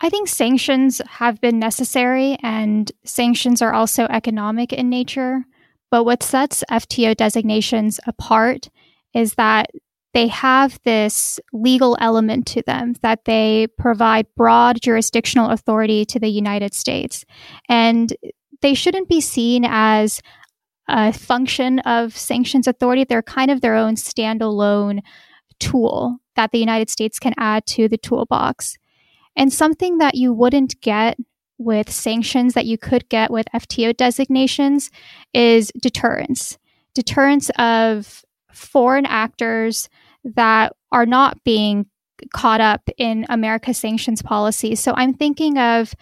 I 0.00 0.10
think 0.10 0.28
sanctions 0.28 1.00
have 1.08 1.40
been 1.40 1.58
necessary 1.58 2.38
and 2.42 2.90
sanctions 3.04 3.60
are 3.60 3.74
also 3.74 4.04
economic 4.04 4.72
in 4.72 4.88
nature. 4.88 5.44
But 5.90 6.04
what 6.04 6.22
sets 6.22 6.62
FTO 6.70 7.16
designations 7.16 7.98
apart 8.06 8.68
is 9.14 9.34
that 9.34 9.70
they 10.14 10.28
have 10.28 10.80
this 10.84 11.38
legal 11.52 11.96
element 12.00 12.46
to 12.46 12.62
them 12.62 12.94
that 13.02 13.24
they 13.24 13.66
provide 13.76 14.26
broad 14.34 14.80
jurisdictional 14.80 15.50
authority 15.50 16.04
to 16.06 16.18
the 16.18 16.28
United 16.28 16.74
States. 16.74 17.24
And 17.68 18.14
they 18.62 18.74
shouldn't 18.74 19.08
be 19.08 19.20
seen 19.20 19.64
as 19.66 20.20
a 20.88 21.12
function 21.12 21.80
of 21.80 22.16
sanctions 22.16 22.66
authority. 22.66 23.04
They're 23.04 23.22
kind 23.22 23.50
of 23.50 23.60
their 23.60 23.74
own 23.74 23.96
standalone 23.96 25.00
tool 25.60 26.18
that 26.36 26.50
the 26.52 26.58
United 26.58 26.88
States 26.88 27.18
can 27.18 27.34
add 27.36 27.66
to 27.66 27.88
the 27.88 27.98
toolbox. 27.98 28.78
And 29.36 29.52
something 29.52 29.98
that 29.98 30.14
you 30.14 30.32
wouldn't 30.32 30.80
get 30.80 31.18
with 31.58 31.90
sanctions 31.90 32.54
that 32.54 32.66
you 32.66 32.78
could 32.78 33.08
get 33.08 33.30
with 33.30 33.46
FTO 33.54 33.96
designations 33.96 34.90
is 35.34 35.70
deterrence. 35.80 36.56
Deterrence 36.94 37.50
of 37.58 38.24
foreign 38.52 39.06
actors 39.06 39.88
that 40.24 40.72
are 40.92 41.06
not 41.06 41.42
being 41.44 41.86
caught 42.32 42.60
up 42.60 42.88
in 42.96 43.24
America's 43.28 43.78
sanctions 43.78 44.22
policy. 44.22 44.74
So 44.74 44.92
I'm 44.96 45.14
thinking 45.14 45.58
of 45.58 45.94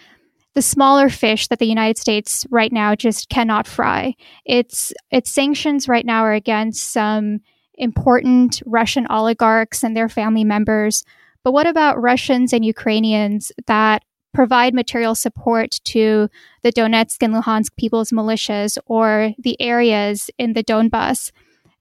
the 0.55 0.63
smaller 0.63 1.11
fish 1.11 1.49
that 1.49 1.59
the 1.59 1.67
United 1.67 1.99
States 1.99 2.47
right 2.51 2.73
now 2.73 2.95
just 2.95 3.29
cannot 3.29 3.67
fry. 3.67 4.15
Its 4.47 4.93
its 5.11 5.31
sanctions 5.31 5.87
right 5.87 6.07
now 6.07 6.23
are 6.23 6.33
against 6.33 6.93
some 6.93 7.41
important 7.75 8.63
Russian 8.65 9.07
oligarchs 9.09 9.85
and 9.85 9.95
their 9.95 10.09
family 10.09 10.45
members. 10.45 11.05
But 11.45 11.53
what 11.53 11.67
about 11.67 12.01
Russians 12.01 12.55
and 12.55 12.65
Ukrainians 12.65 13.53
that 13.67 14.03
provide 14.33 14.75
material 14.75 15.15
support 15.15 15.73
to 15.85 16.29
the 16.63 16.73
Donetsk 16.73 17.23
and 17.23 17.35
Luhansk 17.35 17.77
people's 17.77 18.11
militias 18.11 18.79
or 18.87 19.33
the 19.39 19.61
areas 19.61 20.31
in 20.39 20.55
the 20.55 20.65
Donbas 20.65 21.33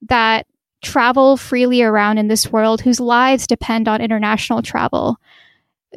that 0.02 0.48
travel 0.86 1.36
freely 1.36 1.82
around 1.82 2.18
in 2.18 2.30
this 2.30 2.52
world, 2.52 2.80
whose 2.80 3.00
lives 3.00 3.48
depend 3.48 3.88
on 3.88 4.02
international 4.02 4.62
travel, 4.62 5.18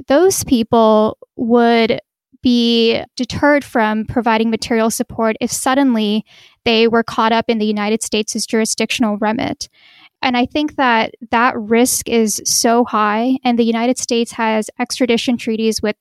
those 0.06 0.42
people 0.44 1.18
would 1.36 2.00
be 2.42 3.02
deterred 3.16 3.64
from 3.64 4.06
providing 4.06 4.50
material 4.50 4.90
support 4.90 5.36
if 5.40 5.52
suddenly 5.52 6.24
they 6.64 6.88
were 6.88 7.02
caught 7.02 7.32
up 7.32 7.44
in 7.48 7.58
the 7.58 7.66
United 7.66 8.02
States' 8.02 8.46
jurisdictional 8.46 9.18
remit. 9.18 9.68
And 10.22 10.36
I 10.36 10.46
think 10.46 10.76
that 10.76 11.14
that 11.30 11.56
risk 11.56 12.08
is 12.08 12.40
so 12.44 12.84
high, 12.84 13.38
and 13.44 13.58
the 13.58 13.64
United 13.64 13.98
States 13.98 14.32
has 14.32 14.70
extradition 14.78 15.36
treaties 15.36 15.82
with 15.82 15.96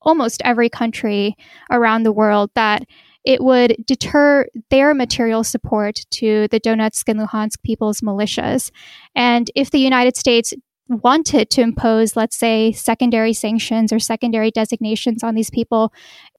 almost 0.00 0.42
every 0.44 0.68
country 0.68 1.36
around 1.70 2.02
the 2.02 2.12
world 2.12 2.50
that 2.54 2.82
it 3.24 3.42
would 3.42 3.76
deter 3.86 4.46
their 4.70 4.94
material 4.94 5.44
support 5.44 6.00
to 6.10 6.48
the 6.48 6.60
Donetsk 6.60 7.08
and 7.08 7.20
Luhansk 7.20 7.62
people's 7.62 8.00
militias. 8.00 8.70
And 9.14 9.50
if 9.54 9.70
the 9.70 9.78
United 9.78 10.16
States 10.16 10.52
wanted 10.88 11.48
to 11.50 11.62
impose, 11.62 12.16
let's 12.16 12.36
say, 12.36 12.72
secondary 12.72 13.32
sanctions 13.32 13.92
or 13.92 13.98
secondary 13.98 14.50
designations 14.50 15.22
on 15.22 15.34
these 15.34 15.50
people, 15.50 15.92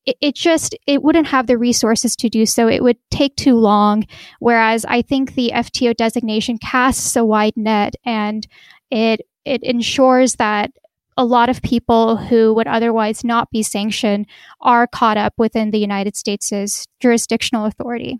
it, 0.05 0.17
it, 0.21 0.35
just 0.35 0.75
it 0.85 1.01
wouldn't 1.01 1.27
have 1.27 1.47
the 1.47 1.57
resources 1.57 2.15
to 2.17 2.29
do 2.29 2.45
so. 2.45 2.67
It 2.67 2.83
would 2.83 2.97
take 3.09 3.35
too 3.35 3.55
long. 3.55 4.05
Whereas 4.39 4.85
I 4.85 5.01
think 5.01 5.35
the 5.35 5.51
FTO 5.53 5.95
designation 5.95 6.57
casts 6.57 7.15
a 7.15 7.25
wide 7.25 7.55
net 7.55 7.95
and 8.05 8.45
it 8.91 9.21
it 9.45 9.63
ensures 9.63 10.35
that 10.35 10.71
a 11.17 11.25
lot 11.25 11.49
of 11.49 11.61
people 11.61 12.17
who 12.17 12.53
would 12.53 12.67
otherwise 12.67 13.23
not 13.23 13.49
be 13.51 13.63
sanctioned 13.63 14.25
are 14.61 14.87
caught 14.87 15.17
up 15.17 15.33
within 15.37 15.71
the 15.71 15.79
United 15.79 16.15
States' 16.15 16.85
jurisdictional 16.99 17.65
authority. 17.65 18.19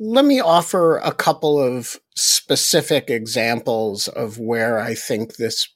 Let 0.00 0.24
me 0.24 0.40
offer 0.40 0.98
a 0.98 1.12
couple 1.12 1.58
of 1.58 2.00
specific 2.16 3.10
examples 3.10 4.08
of 4.08 4.38
where 4.38 4.80
I 4.80 4.94
think 4.94 5.36
this 5.36 5.68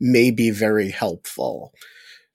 may 0.00 0.30
be 0.30 0.50
very 0.50 0.90
helpful. 0.90 1.72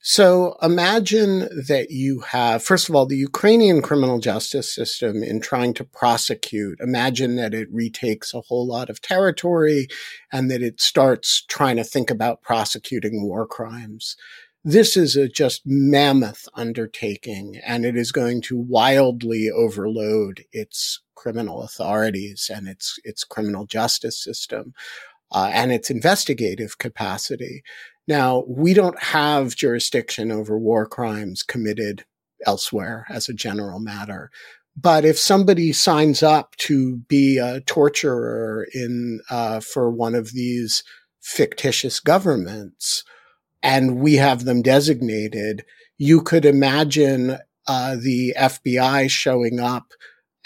So 0.02 0.56
imagine 0.62 1.40
that 1.66 1.90
you 1.90 2.20
have, 2.20 2.62
first 2.62 2.88
of 2.88 2.94
all, 2.94 3.04
the 3.04 3.18
Ukrainian 3.18 3.82
criminal 3.82 4.18
justice 4.18 4.74
system 4.74 5.22
in 5.22 5.42
trying 5.42 5.74
to 5.74 5.84
prosecute. 5.84 6.80
Imagine 6.80 7.36
that 7.36 7.52
it 7.52 7.68
retakes 7.70 8.32
a 8.32 8.40
whole 8.40 8.66
lot 8.66 8.88
of 8.88 9.02
territory 9.02 9.88
and 10.32 10.50
that 10.50 10.62
it 10.62 10.80
starts 10.80 11.44
trying 11.48 11.76
to 11.76 11.84
think 11.84 12.10
about 12.10 12.40
prosecuting 12.40 13.22
war 13.22 13.46
crimes. 13.46 14.16
This 14.64 14.96
is 14.96 15.16
a 15.16 15.28
just 15.28 15.62
mammoth 15.66 16.48
undertaking 16.54 17.60
and 17.62 17.84
it 17.84 17.94
is 17.94 18.10
going 18.10 18.40
to 18.42 18.56
wildly 18.56 19.50
overload 19.50 20.44
its 20.50 21.02
criminal 21.14 21.62
authorities 21.62 22.50
and 22.52 22.66
its, 22.66 22.98
its 23.04 23.22
criminal 23.22 23.66
justice 23.66 24.16
system. 24.22 24.72
Uh, 25.32 25.48
and 25.54 25.70
its 25.70 25.90
investigative 25.90 26.78
capacity. 26.78 27.62
Now, 28.08 28.44
we 28.48 28.74
don't 28.74 29.00
have 29.02 29.56
jurisdiction 29.56 30.32
over 30.32 30.58
war 30.58 30.86
crimes 30.86 31.42
committed 31.42 32.04
elsewhere 32.46 33.06
as 33.08 33.28
a 33.28 33.34
general 33.34 33.78
matter. 33.78 34.30
But 34.76 35.04
if 35.04 35.18
somebody 35.18 35.72
signs 35.72 36.22
up 36.22 36.56
to 36.58 36.98
be 37.08 37.38
a 37.38 37.60
torturer 37.60 38.66
in 38.72 39.20
uh, 39.28 39.60
for 39.60 39.90
one 39.90 40.14
of 40.14 40.32
these 40.32 40.82
fictitious 41.20 42.00
governments, 42.00 43.04
and 43.62 44.00
we 44.00 44.14
have 44.14 44.44
them 44.44 44.62
designated, 44.62 45.64
you 45.98 46.22
could 46.22 46.44
imagine 46.44 47.38
uh, 47.66 47.96
the 47.96 48.34
FBI 48.38 49.10
showing 49.10 49.60
up 49.60 49.92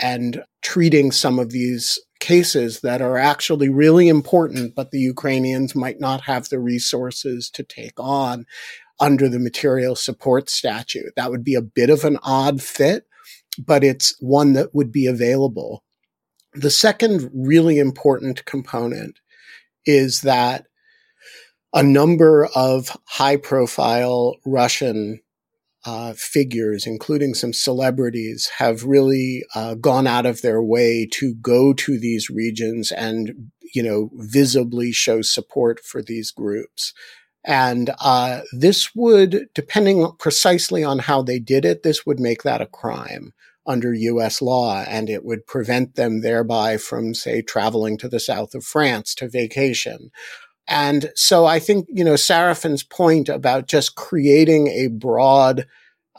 and 0.01 0.43
treating 0.63 1.13
some 1.13 1.39
of 1.39 1.51
these 1.51 1.99
cases 2.25 2.81
that 2.81 3.03
are 3.03 3.19
actually 3.19 3.69
really 3.69 4.09
important, 4.09 4.75
but 4.75 4.91
the 4.91 4.99
Ukrainians 4.99 5.75
might 5.75 6.01
not 6.01 6.23
have 6.23 6.49
the 6.49 6.59
resources 6.59 7.51
to 7.51 7.63
take 7.63 7.93
on 7.99 8.47
under 8.99 9.29
the 9.29 9.39
material 9.39 9.95
support 9.95 10.49
statute. 10.49 11.13
That 11.17 11.31
would 11.31 11.45
be 11.45 11.55
a 11.55 11.61
bit 11.61 11.91
of 11.91 12.03
an 12.03 12.19
odd 12.23 12.63
fit, 12.63 13.07
but 13.59 13.85
it's 13.85 14.17
one 14.21 14.55
that 14.55 14.75
would 14.75 14.91
be 14.91 15.07
available. 15.07 15.85
The 16.55 16.71
second 16.71 17.31
really 17.35 17.79
important 17.79 18.47
component 18.47 19.21
is 19.85 20.23
that 20.23 20.65
a 21.75 21.83
number 21.83 22.49
of 22.55 22.97
high 23.05 23.37
profile 23.37 24.37
Russian 24.47 25.21
uh, 25.85 26.15
figures, 26.17 26.87
including 26.87 27.35
some 27.35 27.53
celebrities, 27.53 28.51
have 28.59 28.85
really 28.85 29.45
uh, 29.55 29.75
gone 29.75 30.07
out 30.07 30.27
of 30.27 30.41
their 30.43 30.63
way 30.63 31.07
to 31.13 31.35
go 31.35 31.73
to 31.75 31.99
these 31.99 32.31
regions 32.31 32.91
and, 32.93 33.51
you 33.75 33.83
know, 33.83 34.11
visibly 34.15 34.93
show 34.93 35.23
support 35.23 35.81
for 35.81 36.03
these 36.03 36.31
groups. 36.31 36.93
And 37.45 37.91
uh, 38.01 38.41
this 38.53 38.95
would, 38.95 39.49
depending 39.55 40.11
precisely 40.19 40.83
on 40.83 41.01
how 41.01 41.23
they 41.23 41.39
did 41.39 41.65
it, 41.65 41.83
this 41.83 42.07
would 42.07 42.19
make 42.19 42.43
that 42.43 42.63
a 42.63 42.67
crime. 42.67 43.33
under 43.67 43.95
US 43.95 44.43
law, 44.43 44.85
and 44.87 45.09
it 45.09 45.25
would 45.25 45.47
prevent 45.47 45.95
them 45.95 46.21
thereby 46.21 46.77
from, 46.77 47.15
say, 47.15 47.41
traveling 47.43 47.97
to 47.99 48.09
the 48.09 48.21
south 48.21 48.55
of 48.55 48.65
France 48.65 49.15
to 49.17 49.29
vacation. 49.29 50.11
And 50.67 51.13
so 51.15 51.45
I 51.45 51.59
think, 51.59 51.87
you 51.91 52.05
know, 52.05 52.15
Saraphin's 52.15 52.83
point 52.83 53.29
about 53.29 53.67
just 53.67 53.97
creating 53.97 54.69
a 54.69 54.89
broad 54.89 55.67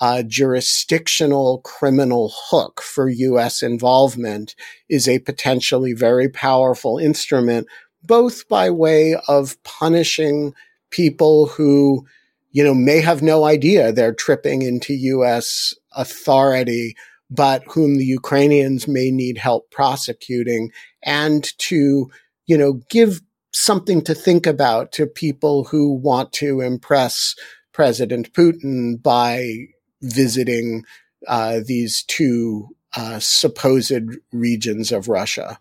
uh, 0.01 0.23
jurisdictional 0.23 1.59
criminal 1.59 2.31
hook 2.49 2.81
for 2.81 3.09
U.S. 3.09 3.63
involvement 3.63 4.55
is 4.89 5.07
a 5.07 5.19
potentially 5.19 5.93
very 5.93 6.29
powerful 6.29 6.97
instrument, 6.97 7.67
both 8.03 8.47
by 8.47 8.69
way 8.69 9.15
of 9.27 9.61
punishing 9.63 10.53
people 10.91 11.47
who, 11.47 12.05
you 12.51 12.63
know, 12.63 12.73
may 12.73 12.99
have 12.99 13.21
no 13.21 13.45
idea 13.45 13.91
they're 13.91 14.13
tripping 14.13 14.61
into 14.61 14.93
U.S. 14.93 15.73
authority, 15.95 16.95
but 17.29 17.63
whom 17.67 17.97
the 17.97 18.05
Ukrainians 18.05 18.87
may 18.87 19.11
need 19.11 19.37
help 19.37 19.71
prosecuting 19.71 20.71
and 21.03 21.57
to, 21.59 22.11
you 22.47 22.57
know, 22.57 22.73
give 22.89 23.21
something 23.55 24.01
to 24.03 24.13
think 24.13 24.45
about 24.45 24.91
to 24.91 25.07
people 25.07 25.63
who 25.63 25.93
want 25.93 26.33
to 26.33 26.59
impress 26.59 27.35
President 27.71 28.33
Putin 28.33 29.01
by 29.01 29.67
visiting 30.01 30.83
uh, 31.27 31.61
these 31.65 32.03
two 32.03 32.67
uh, 32.97 33.19
supposed 33.19 34.03
regions 34.33 34.91
of 34.91 35.07
Russia. 35.07 35.57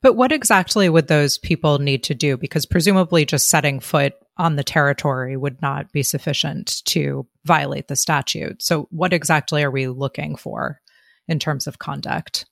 But 0.00 0.14
what 0.14 0.32
exactly 0.32 0.88
would 0.88 1.06
those 1.06 1.38
people 1.38 1.78
need 1.78 2.02
to 2.04 2.14
do? 2.14 2.36
Because 2.36 2.66
presumably 2.66 3.24
just 3.24 3.48
setting 3.48 3.78
foot 3.78 4.14
on 4.38 4.56
the 4.56 4.64
territory 4.64 5.36
would 5.36 5.60
not 5.62 5.92
be 5.92 6.02
sufficient 6.02 6.82
to 6.86 7.26
violate 7.44 7.88
the 7.88 7.94
statute. 7.94 8.62
So, 8.62 8.88
what 8.90 9.12
exactly 9.12 9.62
are 9.62 9.70
we 9.70 9.86
looking 9.86 10.34
for 10.34 10.80
in 11.28 11.38
terms 11.38 11.66
of 11.66 11.78
conduct? 11.78 12.46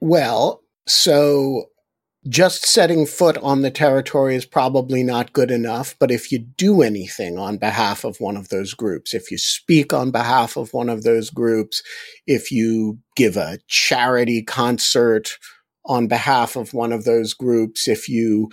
Well, 0.00 0.62
so 0.86 1.64
just 2.28 2.66
setting 2.66 3.06
foot 3.06 3.38
on 3.38 3.62
the 3.62 3.70
territory 3.70 4.36
is 4.36 4.44
probably 4.44 5.02
not 5.02 5.32
good 5.32 5.50
enough. 5.50 5.96
But 5.98 6.10
if 6.10 6.30
you 6.30 6.38
do 6.38 6.82
anything 6.82 7.38
on 7.38 7.56
behalf 7.56 8.04
of 8.04 8.20
one 8.20 8.36
of 8.36 8.48
those 8.48 8.74
groups, 8.74 9.14
if 9.14 9.30
you 9.30 9.38
speak 9.38 9.92
on 9.92 10.10
behalf 10.10 10.56
of 10.56 10.74
one 10.74 10.90
of 10.90 11.02
those 11.02 11.30
groups, 11.30 11.82
if 12.26 12.52
you 12.52 12.98
give 13.16 13.36
a 13.36 13.58
charity 13.68 14.42
concert 14.42 15.38
on 15.86 16.08
behalf 16.08 16.56
of 16.56 16.74
one 16.74 16.92
of 16.92 17.04
those 17.04 17.32
groups, 17.32 17.88
if 17.88 18.08
you 18.08 18.50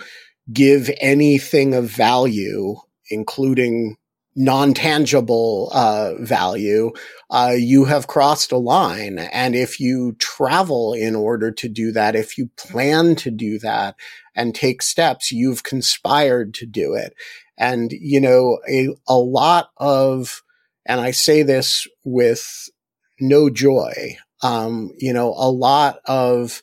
give 0.50 0.90
anything 1.00 1.74
of 1.74 1.90
value, 1.90 2.74
including 3.10 3.96
non-tangible 4.38 5.68
uh, 5.74 6.14
value, 6.20 6.92
uh, 7.28 7.54
you 7.58 7.86
have 7.86 8.06
crossed 8.06 8.52
a 8.52 8.56
line. 8.56 9.18
And 9.18 9.56
if 9.56 9.80
you 9.80 10.12
travel 10.20 10.94
in 10.94 11.16
order 11.16 11.50
to 11.50 11.68
do 11.68 11.90
that, 11.92 12.14
if 12.14 12.38
you 12.38 12.48
plan 12.56 13.16
to 13.16 13.32
do 13.32 13.58
that 13.58 13.96
and 14.36 14.54
take 14.54 14.80
steps, 14.80 15.32
you've 15.32 15.64
conspired 15.64 16.54
to 16.54 16.66
do 16.66 16.94
it. 16.94 17.14
And, 17.58 17.90
you 17.90 18.20
know, 18.20 18.60
a, 18.70 18.90
a 19.08 19.18
lot 19.18 19.70
of, 19.76 20.42
and 20.86 21.00
I 21.00 21.10
say 21.10 21.42
this 21.42 21.88
with 22.04 22.70
no 23.18 23.50
joy, 23.50 24.18
um, 24.44 24.92
you 24.98 25.12
know, 25.12 25.34
a 25.36 25.50
lot 25.50 25.98
of 26.06 26.62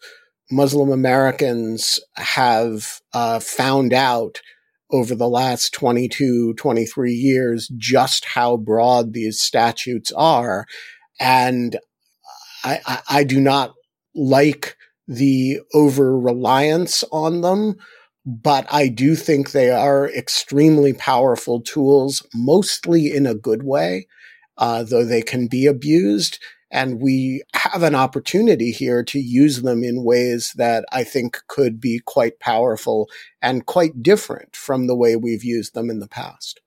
Muslim 0.49 0.91
Americans 0.91 1.99
have 2.15 3.01
uh, 3.11 3.41
found 3.41 3.91
out 3.91 4.39
over 4.91 5.15
the 5.15 5.29
last 5.29 5.73
22, 5.73 6.53
23 6.55 7.13
years 7.13 7.69
just 7.77 8.25
how 8.25 8.57
broad 8.57 9.13
these 9.13 9.41
statutes 9.41 10.11
are. 10.13 10.65
And 11.19 11.77
I, 12.63 12.79
I, 12.85 12.99
I 13.09 13.23
do 13.23 13.39
not 13.39 13.73
like 14.13 14.75
the 15.07 15.59
over 15.73 16.17
reliance 16.17 17.03
on 17.11 17.41
them, 17.41 17.75
but 18.25 18.65
I 18.71 18.87
do 18.87 19.15
think 19.15 19.51
they 19.51 19.69
are 19.69 20.09
extremely 20.09 20.93
powerful 20.93 21.61
tools, 21.61 22.25
mostly 22.33 23.13
in 23.13 23.27
a 23.27 23.35
good 23.35 23.63
way, 23.63 24.07
uh, 24.57 24.83
though 24.83 25.05
they 25.05 25.21
can 25.21 25.47
be 25.47 25.67
abused. 25.67 26.39
And 26.75 26.99
we 27.01 27.41
have 27.53 27.83
an 27.83 27.95
opportunity 27.95 28.71
here 28.71 29.01
to 29.05 29.17
use 29.17 29.61
them 29.61 29.81
in 29.81 30.03
ways 30.03 30.51
that 30.57 30.83
I 30.91 31.05
think 31.05 31.41
could 31.47 31.79
be 31.79 32.01
quite 32.05 32.41
powerful 32.41 33.09
and 33.41 33.65
quite 33.65 34.03
different 34.03 34.57
from 34.57 34.87
the 34.87 34.95
way 34.95 35.15
we've 35.15 35.45
used 35.45 35.73
them 35.73 35.89
in 35.89 36.01
the 36.01 36.09
past. 36.09 36.59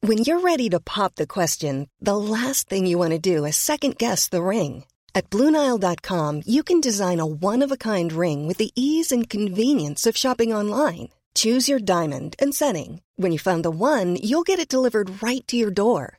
When 0.00 0.18
you're 0.18 0.40
ready 0.40 0.68
to 0.70 0.80
pop 0.80 1.14
the 1.14 1.28
question, 1.28 1.88
the 2.00 2.16
last 2.16 2.68
thing 2.68 2.86
you 2.86 2.98
want 2.98 3.12
to 3.12 3.20
do 3.20 3.44
is 3.44 3.56
second 3.56 3.98
guess 3.98 4.28
the 4.28 4.42
ring. 4.42 4.86
At 5.14 5.30
Bluenile.com, 5.30 6.42
you 6.44 6.64
can 6.64 6.80
design 6.80 7.20
a 7.20 7.26
one 7.26 7.62
of 7.62 7.70
a 7.70 7.76
kind 7.76 8.12
ring 8.12 8.48
with 8.48 8.58
the 8.58 8.72
ease 8.74 9.12
and 9.12 9.30
convenience 9.30 10.06
of 10.06 10.16
shopping 10.16 10.52
online. 10.52 11.10
Choose 11.34 11.68
your 11.68 11.78
diamond 11.78 12.34
and 12.40 12.52
setting. 12.52 13.00
When 13.14 13.30
you 13.30 13.38
find 13.38 13.64
the 13.64 13.70
one, 13.70 14.16
you'll 14.16 14.42
get 14.42 14.58
it 14.58 14.68
delivered 14.68 15.22
right 15.22 15.46
to 15.46 15.56
your 15.56 15.70
door. 15.70 16.18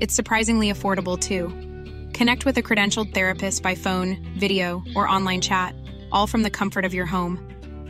It's 0.00 0.14
surprisingly 0.14 0.72
affordable 0.72 1.18
too. 1.18 1.48
Connect 2.14 2.44
with 2.46 2.56
a 2.56 2.62
credentialed 2.62 3.12
therapist 3.12 3.62
by 3.62 3.74
phone, 3.74 4.16
video, 4.38 4.82
or 4.96 5.06
online 5.06 5.40
chat, 5.42 5.74
all 6.10 6.26
from 6.26 6.42
the 6.42 6.50
comfort 6.50 6.84
of 6.84 6.94
your 6.94 7.06
home. 7.06 7.38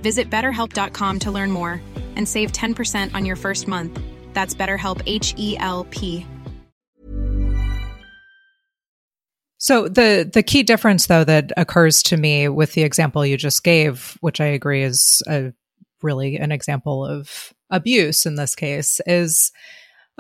Visit 0.03 0.29
betterhelp.com 0.29 1.21
to 1.21 1.31
learn 1.31 1.51
more 1.53 1.81
and 2.17 2.29
save 2.29 2.53
10% 2.53 3.15
on 3.15 3.25
your 3.25 3.37
first 3.37 3.69
month. 3.69 4.01
That's 4.33 4.55
BetterHelp 4.55 5.03
H 5.07 5.35
E 5.37 5.57
L 5.59 5.87
P. 5.91 6.27
So 9.59 9.89
the 9.89 10.29
the 10.33 10.43
key 10.43 10.63
difference 10.63 11.07
though 11.07 11.23
that 11.25 11.53
occurs 11.57 12.03
to 12.05 12.17
me 12.17 12.49
with 12.49 12.73
the 12.73 12.83
example 12.83 13.27
you 13.27 13.37
just 13.37 13.63
gave, 13.63 14.17
which 14.21 14.41
I 14.41 14.47
agree 14.47 14.83
is 14.83 15.23
a 15.29 15.53
really 16.03 16.37
an 16.37 16.51
example 16.51 17.05
of 17.05 17.53
abuse 17.69 18.25
in 18.27 18.37
this 18.37 18.55
case, 18.55 19.01
is 19.07 19.53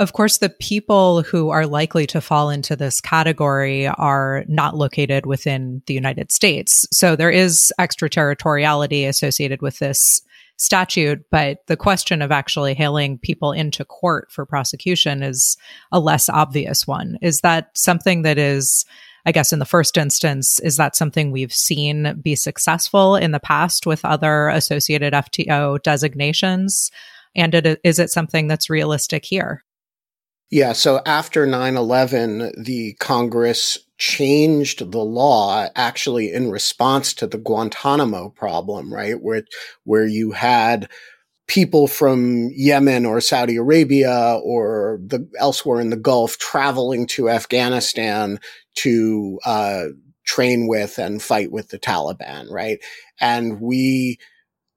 of 0.00 0.14
course, 0.14 0.38
the 0.38 0.48
people 0.48 1.22
who 1.22 1.50
are 1.50 1.66
likely 1.66 2.06
to 2.06 2.22
fall 2.22 2.48
into 2.48 2.74
this 2.74 3.02
category 3.02 3.86
are 3.86 4.44
not 4.48 4.74
located 4.74 5.26
within 5.26 5.82
the 5.86 5.92
United 5.92 6.32
States. 6.32 6.86
So 6.90 7.14
there 7.14 7.30
is 7.30 7.70
extraterritoriality 7.78 9.04
associated 9.04 9.60
with 9.60 9.78
this 9.78 10.22
statute, 10.56 11.22
but 11.30 11.58
the 11.66 11.76
question 11.76 12.22
of 12.22 12.32
actually 12.32 12.72
hailing 12.72 13.18
people 13.18 13.52
into 13.52 13.84
court 13.84 14.32
for 14.32 14.46
prosecution 14.46 15.22
is 15.22 15.58
a 15.92 16.00
less 16.00 16.30
obvious 16.30 16.86
one. 16.86 17.18
Is 17.20 17.42
that 17.42 17.68
something 17.74 18.22
that 18.22 18.38
is, 18.38 18.86
I 19.26 19.32
guess, 19.32 19.52
in 19.52 19.58
the 19.58 19.66
first 19.66 19.98
instance, 19.98 20.60
is 20.60 20.78
that 20.78 20.96
something 20.96 21.30
we've 21.30 21.52
seen 21.52 22.18
be 22.22 22.36
successful 22.36 23.16
in 23.16 23.32
the 23.32 23.40
past 23.40 23.84
with 23.84 24.02
other 24.06 24.48
associated 24.48 25.12
FTO 25.12 25.82
designations? 25.82 26.90
And 27.36 27.54
it, 27.54 27.80
is 27.84 27.98
it 27.98 28.08
something 28.08 28.48
that's 28.48 28.70
realistic 28.70 29.26
here? 29.26 29.62
Yeah. 30.50 30.72
So 30.72 31.00
after 31.06 31.46
9 31.46 31.76
11, 31.76 32.62
the 32.64 32.94
Congress 32.94 33.78
changed 33.98 34.90
the 34.90 35.04
law 35.04 35.68
actually 35.76 36.32
in 36.32 36.50
response 36.50 37.14
to 37.14 37.26
the 37.26 37.38
Guantanamo 37.38 38.30
problem, 38.30 38.92
right? 38.92 39.20
Where, 39.20 39.44
where 39.84 40.06
you 40.06 40.32
had 40.32 40.88
people 41.46 41.86
from 41.86 42.50
Yemen 42.54 43.06
or 43.06 43.20
Saudi 43.20 43.56
Arabia 43.56 44.40
or 44.42 45.00
the 45.04 45.28
elsewhere 45.38 45.80
in 45.80 45.90
the 45.90 45.96
Gulf 45.96 46.38
traveling 46.38 47.06
to 47.08 47.28
Afghanistan 47.28 48.40
to 48.76 49.38
uh, 49.44 49.84
train 50.24 50.68
with 50.68 50.98
and 50.98 51.22
fight 51.22 51.52
with 51.52 51.68
the 51.68 51.78
Taliban, 51.78 52.50
right? 52.50 52.78
And 53.20 53.60
we 53.60 54.18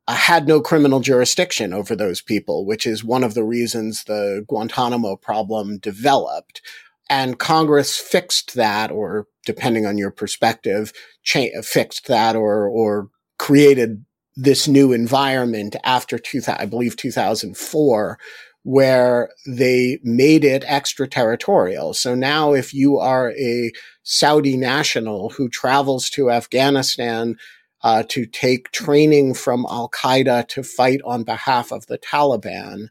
Uh, 0.07 0.15
had 0.15 0.47
no 0.47 0.59
criminal 0.59 0.99
jurisdiction 0.99 1.73
over 1.73 1.95
those 1.95 2.21
people, 2.21 2.65
which 2.65 2.85
is 2.85 3.03
one 3.03 3.23
of 3.23 3.33
the 3.33 3.43
reasons 3.43 4.03
the 4.03 4.43
Guantanamo 4.47 5.15
problem 5.15 5.77
developed. 5.77 6.61
And 7.09 7.39
Congress 7.39 7.97
fixed 7.97 8.55
that, 8.55 8.91
or 8.91 9.27
depending 9.45 9.85
on 9.85 9.97
your 9.97 10.11
perspective, 10.11 10.91
cha- 11.23 11.61
fixed 11.61 12.07
that 12.07 12.35
or, 12.35 12.67
or 12.67 13.09
created 13.37 14.03
this 14.35 14.67
new 14.67 14.93
environment 14.93 15.75
after 15.83 16.17
2000, 16.17 16.59
I 16.59 16.65
believe 16.65 16.95
2004 16.97 18.17
where 18.63 19.29
they 19.45 19.99
made 20.03 20.43
it 20.45 20.63
extraterritorial. 20.65 21.93
So 21.93 22.15
now 22.15 22.53
if 22.53 22.73
you 22.73 22.97
are 22.97 23.31
a 23.31 23.71
Saudi 24.03 24.55
national 24.55 25.29
who 25.31 25.49
travels 25.49 26.09
to 26.11 26.31
Afghanistan 26.31 27.35
uh, 27.83 28.03
to 28.09 28.25
take 28.25 28.71
training 28.71 29.33
from 29.33 29.65
Al 29.69 29.89
Qaeda 29.89 30.47
to 30.49 30.63
fight 30.63 31.01
on 31.03 31.23
behalf 31.23 31.71
of 31.71 31.87
the 31.87 31.97
Taliban, 31.97 32.87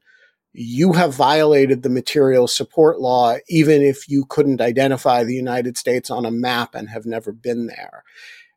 you 0.53 0.93
have 0.93 1.15
violated 1.15 1.83
the 1.83 1.89
material 1.89 2.47
support 2.47 3.01
law, 3.01 3.37
even 3.49 3.81
if 3.81 4.09
you 4.09 4.27
couldn't 4.27 4.61
identify 4.61 5.25
the 5.25 5.35
United 5.35 5.79
States 5.79 6.11
on 6.11 6.27
a 6.27 6.31
map 6.31 6.75
and 6.75 6.91
have 6.91 7.07
never 7.07 7.33
been 7.33 7.69
there. 7.69 8.05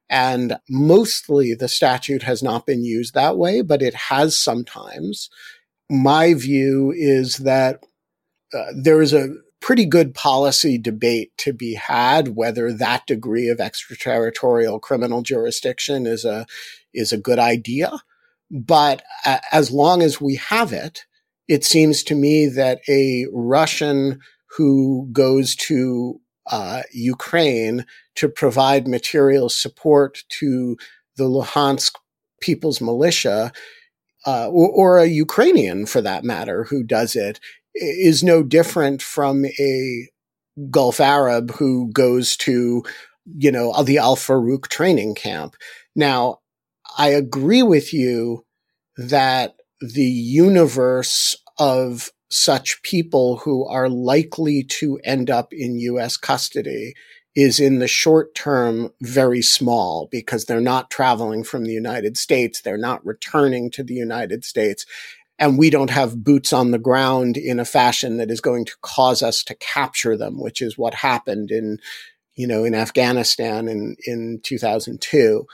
And 0.09 0.57
mostly 0.69 1.55
the 1.55 1.69
statute 1.69 2.23
has 2.23 2.43
not 2.43 2.65
been 2.65 2.83
used 2.83 3.13
that 3.13 3.37
way, 3.37 3.61
but 3.61 3.81
it 3.81 3.95
has 3.95 4.37
sometimes. 4.37 5.29
My 5.89 6.33
view 6.33 6.93
is 6.95 7.37
that 7.37 7.79
uh, 8.53 8.71
there 8.75 9.01
is 9.01 9.13
a 9.13 9.29
pretty 9.61 9.85
good 9.85 10.13
policy 10.13 10.77
debate 10.77 11.31
to 11.37 11.53
be 11.53 11.73
had 11.73 12.35
whether 12.35 12.71
that 12.71 13.07
degree 13.07 13.49
of 13.49 13.59
extraterritorial 13.59 14.79
criminal 14.79 15.21
jurisdiction 15.21 16.05
is 16.05 16.25
a 16.25 16.45
is 16.93 17.11
a 17.11 17.17
good 17.17 17.39
idea. 17.39 17.91
But 18.51 19.03
as 19.51 19.71
long 19.71 20.01
as 20.01 20.21
we 20.21 20.35
have 20.35 20.71
it, 20.71 21.05
it 21.47 21.63
seems 21.63 22.03
to 22.03 22.15
me 22.15 22.47
that 22.47 22.81
a 22.87 23.25
Russian 23.31 24.19
who 24.55 25.09
goes 25.11 25.55
to 25.55 26.21
uh, 26.47 26.83
Ukraine 26.91 27.85
to 28.15 28.29
provide 28.29 28.87
material 28.87 29.49
support 29.49 30.23
to 30.29 30.77
the 31.17 31.23
Luhansk 31.23 31.93
People's 32.39 32.79
Militia, 32.81 33.51
uh, 34.27 34.47
or, 34.49 34.69
or, 34.69 34.99
a 34.99 35.07
Ukrainian 35.07 35.85
for 35.85 36.01
that 36.01 36.23
matter, 36.23 36.65
who 36.65 36.83
does 36.83 37.15
it, 37.15 37.39
is 37.75 38.23
no 38.23 38.43
different 38.43 39.01
from 39.01 39.45
a 39.45 40.09
Gulf 40.69 40.99
Arab 40.99 41.51
who 41.51 41.91
goes 41.91 42.37
to, 42.37 42.83
you 43.37 43.51
know, 43.51 43.83
the 43.83 43.97
Al 43.97 44.15
Farouk 44.15 44.67
training 44.67 45.15
camp. 45.15 45.55
Now, 45.95 46.39
I 46.97 47.09
agree 47.09 47.63
with 47.63 47.93
you 47.93 48.45
that 48.97 49.55
the 49.81 50.05
universe 50.05 51.35
of 51.59 52.09
such 52.29 52.81
people 52.81 53.37
who 53.37 53.65
are 53.67 53.89
likely 53.89 54.63
to 54.63 54.99
end 55.03 55.29
up 55.29 55.49
in 55.51 55.79
U.S. 55.79 56.17
custody 56.17 56.93
is 57.35 57.59
in 57.59 57.79
the 57.79 57.87
short 57.87 58.33
term 58.33 58.91
very 59.01 59.41
small 59.41 60.07
because 60.09 60.45
they're 60.45 60.61
not 60.61 60.89
traveling 60.89 61.43
from 61.43 61.65
the 61.65 61.73
United 61.73 62.17
States. 62.17 62.61
They're 62.61 62.77
not 62.77 63.05
returning 63.05 63.69
to 63.71 63.83
the 63.83 63.93
United 63.93 64.45
States. 64.45 64.85
And 65.37 65.57
we 65.57 65.69
don't 65.69 65.89
have 65.89 66.23
boots 66.23 66.53
on 66.53 66.71
the 66.71 66.79
ground 66.79 67.35
in 67.35 67.59
a 67.59 67.65
fashion 67.65 68.17
that 68.17 68.31
is 68.31 68.39
going 68.39 68.65
to 68.65 68.75
cause 68.81 69.21
us 69.21 69.43
to 69.43 69.55
capture 69.55 70.15
them, 70.15 70.39
which 70.39 70.61
is 70.61 70.77
what 70.77 70.93
happened 70.93 71.51
in, 71.51 71.79
you 72.35 72.47
know, 72.47 72.63
in 72.63 72.73
Afghanistan 72.73 73.67
in, 73.67 73.97
in 74.05 74.39
2002. 74.43 75.45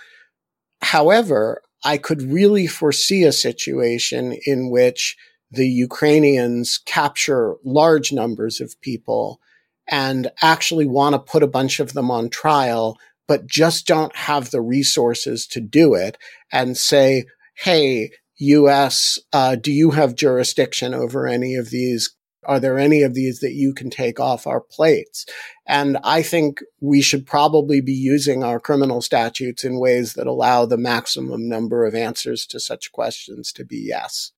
However, 0.81 1.61
I 1.83 1.97
could 1.97 2.21
really 2.21 2.67
foresee 2.67 3.23
a 3.23 3.31
situation 3.31 4.37
in 4.45 4.69
which 4.69 5.17
the 5.49 5.67
Ukrainians 5.67 6.79
capture 6.85 7.55
large 7.63 8.11
numbers 8.11 8.61
of 8.61 8.79
people 8.81 9.39
and 9.87 10.31
actually 10.41 10.85
want 10.85 11.13
to 11.13 11.19
put 11.19 11.43
a 11.43 11.47
bunch 11.47 11.79
of 11.79 11.93
them 11.93 12.09
on 12.09 12.29
trial, 12.29 12.97
but 13.27 13.47
just 13.47 13.87
don't 13.87 14.15
have 14.15 14.51
the 14.51 14.61
resources 14.61 15.45
to 15.47 15.59
do 15.59 15.93
it 15.93 16.17
and 16.51 16.77
say, 16.77 17.25
Hey, 17.55 18.11
US, 18.41 19.19
uh, 19.31 19.55
do 19.55 19.71
you 19.71 19.91
have 19.91 20.15
jurisdiction 20.15 20.93
over 20.93 21.27
any 21.27 21.55
of 21.55 21.69
these? 21.69 22.15
Are 22.43 22.59
there 22.59 22.79
any 22.79 23.03
of 23.03 23.13
these 23.13 23.39
that 23.39 23.53
you 23.53 23.71
can 23.71 23.91
take 23.91 24.19
off 24.19 24.47
our 24.47 24.61
plates? 24.61 25.27
And 25.67 25.99
I 26.03 26.23
think 26.23 26.59
we 26.79 27.03
should 27.03 27.27
probably 27.27 27.81
be 27.81 27.93
using 27.93 28.43
our 28.43 28.59
criminal 28.59 29.01
statutes 29.01 29.63
in 29.63 29.79
ways 29.79 30.15
that 30.15 30.25
allow 30.25 30.65
the 30.65 30.77
maximum 30.77 31.47
number 31.47 31.85
of 31.85 31.93
answers 31.93 32.47
to 32.47 32.59
such 32.59 32.91
questions 32.91 33.51
to 33.53 33.63
be 33.63 33.77
yes. 33.77 34.31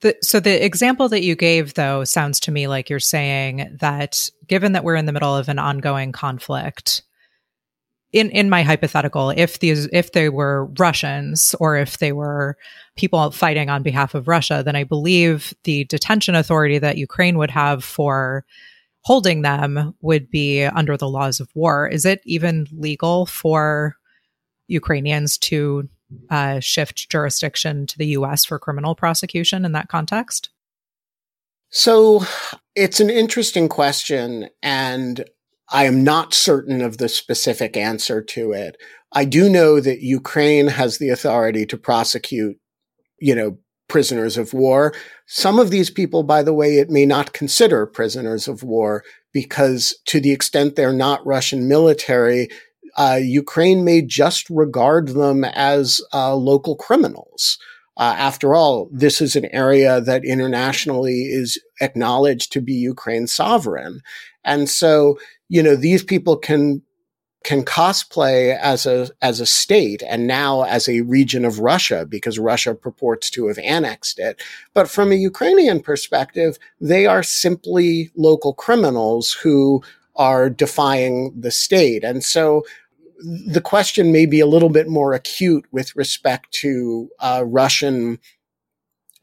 The, 0.00 0.16
so 0.22 0.38
the 0.38 0.64
example 0.64 1.08
that 1.08 1.24
you 1.24 1.34
gave 1.34 1.74
though 1.74 2.04
sounds 2.04 2.38
to 2.40 2.52
me 2.52 2.68
like 2.68 2.88
you're 2.88 3.00
saying 3.00 3.78
that 3.80 4.28
given 4.46 4.72
that 4.72 4.84
we're 4.84 4.94
in 4.94 5.06
the 5.06 5.12
middle 5.12 5.34
of 5.34 5.48
an 5.48 5.58
ongoing 5.58 6.12
conflict 6.12 7.02
in 8.12 8.30
in 8.30 8.48
my 8.48 8.62
hypothetical 8.62 9.30
if 9.30 9.58
these 9.58 9.86
if 9.92 10.12
they 10.12 10.28
were 10.28 10.66
Russians 10.78 11.54
or 11.60 11.76
if 11.76 11.98
they 11.98 12.12
were 12.12 12.56
people 12.96 13.30
fighting 13.30 13.68
on 13.68 13.82
behalf 13.82 14.14
of 14.14 14.28
Russia 14.28 14.62
then 14.64 14.76
I 14.76 14.84
believe 14.84 15.54
the 15.64 15.84
detention 15.84 16.34
authority 16.34 16.78
that 16.78 16.98
Ukraine 16.98 17.38
would 17.38 17.50
have 17.50 17.84
for 17.84 18.44
holding 19.02 19.42
them 19.42 19.94
would 20.00 20.30
be 20.30 20.64
under 20.64 20.96
the 20.96 21.08
laws 21.08 21.40
of 21.40 21.48
war 21.54 21.86
is 21.88 22.04
it 22.04 22.20
even 22.24 22.66
legal 22.72 23.26
for 23.26 23.96
Ukrainians 24.68 25.38
to 25.38 25.88
uh, 26.30 26.60
shift 26.60 27.10
jurisdiction 27.10 27.86
to 27.86 27.98
the 27.98 28.06
US 28.08 28.44
for 28.44 28.58
criminal 28.58 28.94
prosecution 28.94 29.64
in 29.64 29.72
that 29.72 29.88
context? 29.88 30.50
So 31.70 32.24
it's 32.74 33.00
an 33.00 33.10
interesting 33.10 33.68
question, 33.68 34.48
and 34.62 35.24
I 35.70 35.84
am 35.84 36.02
not 36.02 36.34
certain 36.34 36.80
of 36.80 36.98
the 36.98 37.08
specific 37.08 37.76
answer 37.76 38.22
to 38.22 38.52
it. 38.52 38.76
I 39.12 39.24
do 39.24 39.48
know 39.48 39.80
that 39.80 40.00
Ukraine 40.00 40.68
has 40.68 40.98
the 40.98 41.10
authority 41.10 41.66
to 41.66 41.76
prosecute, 41.76 42.56
you 43.20 43.34
know, 43.34 43.58
prisoners 43.88 44.36
of 44.36 44.52
war. 44.52 44.94
Some 45.26 45.58
of 45.58 45.70
these 45.70 45.90
people, 45.90 46.22
by 46.22 46.42
the 46.42 46.52
way, 46.52 46.76
it 46.76 46.90
may 46.90 47.06
not 47.06 47.32
consider 47.32 47.86
prisoners 47.86 48.46
of 48.46 48.62
war 48.62 49.02
because 49.32 49.94
to 50.06 50.20
the 50.20 50.32
extent 50.32 50.76
they're 50.76 50.92
not 50.92 51.24
Russian 51.26 51.68
military, 51.68 52.48
uh, 52.96 53.18
Ukraine 53.20 53.84
may 53.84 54.02
just 54.02 54.48
regard 54.50 55.08
them 55.08 55.44
as 55.44 56.00
uh, 56.12 56.34
local 56.34 56.76
criminals. 56.76 57.58
Uh, 57.96 58.14
after 58.16 58.54
all, 58.54 58.88
this 58.92 59.20
is 59.20 59.34
an 59.34 59.46
area 59.46 60.00
that 60.00 60.24
internationally 60.24 61.22
is 61.22 61.60
acknowledged 61.80 62.52
to 62.52 62.60
be 62.60 62.72
Ukraine 62.72 63.26
sovereign. 63.26 64.00
And 64.44 64.68
so, 64.68 65.18
you 65.48 65.62
know, 65.62 65.76
these 65.76 66.02
people 66.02 66.36
can 66.36 66.82
can 67.44 67.64
cosplay 67.64 68.58
as 68.58 68.84
a 68.84 69.08
as 69.22 69.40
a 69.40 69.46
state 69.46 70.02
and 70.06 70.26
now 70.26 70.62
as 70.64 70.88
a 70.88 71.02
region 71.02 71.44
of 71.44 71.60
Russia 71.60 72.04
because 72.04 72.38
Russia 72.38 72.74
purports 72.74 73.30
to 73.30 73.46
have 73.46 73.58
annexed 73.58 74.18
it. 74.18 74.42
But 74.74 74.90
from 74.90 75.12
a 75.12 75.16
Ukrainian 75.16 75.80
perspective, 75.80 76.58
they 76.80 77.06
are 77.06 77.22
simply 77.22 78.10
local 78.16 78.52
criminals 78.52 79.32
who 79.32 79.82
are 80.16 80.50
defying 80.50 81.32
the 81.38 81.52
state. 81.52 82.02
And 82.02 82.24
so 82.24 82.64
the 83.20 83.60
question 83.60 84.12
may 84.12 84.26
be 84.26 84.40
a 84.40 84.46
little 84.46 84.68
bit 84.68 84.88
more 84.88 85.12
acute 85.12 85.64
with 85.72 85.94
respect 85.96 86.52
to 86.52 87.08
uh, 87.20 87.44
Russian 87.46 88.18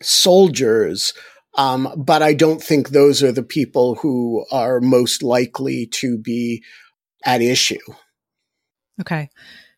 soldiers. 0.01 1.13
Um, 1.57 1.91
but 1.95 2.21
I 2.21 2.33
don't 2.33 2.61
think 2.61 2.89
those 2.89 3.23
are 3.23 3.31
the 3.31 3.43
people 3.43 3.95
who 3.95 4.45
are 4.51 4.81
most 4.81 5.23
likely 5.23 5.87
to 5.93 6.17
be 6.17 6.63
at 7.23 7.41
issue. 7.41 7.79
Okay. 9.01 9.29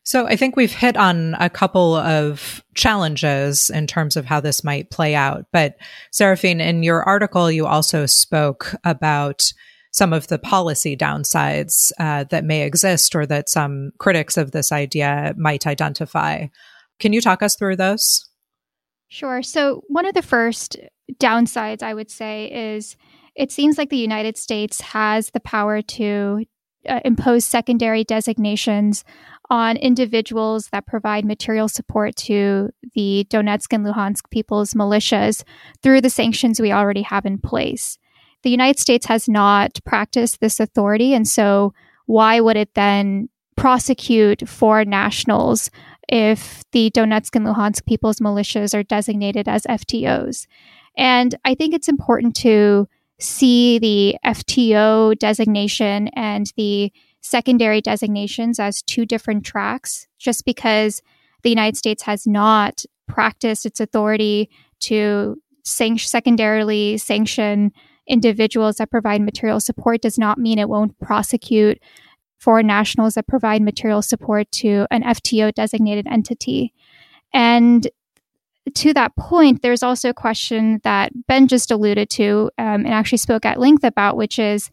So 0.04 0.26
I 0.26 0.36
think 0.36 0.56
we've 0.56 0.72
hit 0.72 0.96
on 0.96 1.34
a 1.38 1.50
couple 1.50 1.94
of 1.94 2.64
challenges 2.74 3.68
in 3.68 3.86
terms 3.86 4.16
of 4.16 4.24
how 4.24 4.40
this 4.40 4.64
might 4.64 4.90
play 4.90 5.14
out. 5.14 5.44
But 5.52 5.76
Saraphin, 6.12 6.60
in 6.60 6.82
your 6.82 7.02
article, 7.02 7.50
you 7.50 7.66
also 7.66 8.06
spoke 8.06 8.74
about 8.84 9.52
some 9.92 10.12
of 10.12 10.28
the 10.28 10.38
policy 10.38 10.96
downsides 10.96 11.92
uh, 11.98 12.24
that 12.30 12.44
may 12.44 12.62
exist 12.62 13.14
or 13.14 13.26
that 13.26 13.48
some 13.48 13.90
critics 13.98 14.36
of 14.36 14.52
this 14.52 14.72
idea 14.72 15.34
might 15.36 15.66
identify. 15.66 16.46
Can 16.98 17.12
you 17.12 17.20
talk 17.20 17.42
us 17.42 17.56
through 17.56 17.76
those? 17.76 18.28
Sure. 19.08 19.42
So, 19.42 19.82
one 19.88 20.06
of 20.06 20.14
the 20.14 20.22
first 20.22 20.76
downsides 21.14 21.82
I 21.82 21.94
would 21.94 22.10
say 22.10 22.46
is 22.76 22.96
it 23.34 23.52
seems 23.52 23.78
like 23.78 23.90
the 23.90 23.96
United 23.96 24.36
States 24.36 24.80
has 24.80 25.30
the 25.30 25.40
power 25.40 25.80
to 25.80 26.44
uh, 26.88 27.00
impose 27.04 27.44
secondary 27.44 28.04
designations 28.04 29.04
on 29.50 29.76
individuals 29.76 30.68
that 30.72 30.86
provide 30.86 31.24
material 31.24 31.68
support 31.68 32.14
to 32.16 32.70
the 32.94 33.26
Donetsk 33.30 33.72
and 33.72 33.86
Luhansk 33.86 34.30
people's 34.30 34.74
militias 34.74 35.42
through 35.82 36.00
the 36.00 36.10
sanctions 36.10 36.60
we 36.60 36.72
already 36.72 37.02
have 37.02 37.24
in 37.24 37.38
place 37.38 37.98
the 38.42 38.50
United 38.50 38.78
States 38.78 39.06
has 39.06 39.28
not 39.28 39.78
practiced 39.84 40.40
this 40.40 40.60
authority. 40.60 41.14
And 41.14 41.26
so, 41.26 41.72
why 42.06 42.40
would 42.40 42.56
it 42.56 42.74
then 42.74 43.28
prosecute 43.56 44.48
foreign 44.48 44.88
nationals 44.88 45.70
if 46.08 46.64
the 46.72 46.90
Donetsk 46.90 47.34
and 47.34 47.46
Luhansk 47.46 47.84
people's 47.86 48.20
militias 48.20 48.74
are 48.74 48.82
designated 48.82 49.48
as 49.48 49.64
FTOs? 49.64 50.46
And 50.98 51.34
I 51.44 51.54
think 51.54 51.72
it's 51.72 51.88
important 51.88 52.34
to 52.36 52.88
see 53.20 53.78
the 53.78 54.16
FTO 54.26 55.16
designation 55.18 56.08
and 56.08 56.52
the 56.56 56.92
secondary 57.20 57.80
designations 57.80 58.58
as 58.58 58.82
two 58.82 59.06
different 59.06 59.44
tracks, 59.44 60.06
just 60.18 60.44
because 60.44 61.00
the 61.42 61.50
United 61.50 61.76
States 61.76 62.02
has 62.02 62.26
not 62.26 62.84
practiced 63.06 63.64
its 63.64 63.80
authority 63.80 64.50
to 64.80 65.40
san- 65.64 65.98
secondarily 65.98 66.98
sanction 66.98 67.72
individuals 68.06 68.76
that 68.76 68.90
provide 68.90 69.20
material 69.20 69.60
support 69.60 70.00
does 70.00 70.18
not 70.18 70.38
mean 70.38 70.58
it 70.58 70.68
won't 70.68 70.98
prosecute 70.98 71.78
foreign 72.38 72.66
nationals 72.66 73.14
that 73.14 73.26
provide 73.26 73.62
material 73.62 74.02
support 74.02 74.50
to 74.50 74.86
an 74.90 75.02
FTO 75.02 75.52
designated 75.54 76.06
entity. 76.06 76.72
And 77.32 77.86
to 78.74 78.94
that 78.94 79.16
point, 79.16 79.62
there's 79.62 79.82
also 79.82 80.10
a 80.10 80.14
question 80.14 80.80
that 80.84 81.12
Ben 81.26 81.48
just 81.48 81.70
alluded 81.70 82.10
to 82.10 82.50
um, 82.58 82.84
and 82.84 82.88
actually 82.88 83.18
spoke 83.18 83.44
at 83.44 83.60
length 83.60 83.84
about, 83.84 84.16
which 84.16 84.38
is 84.38 84.70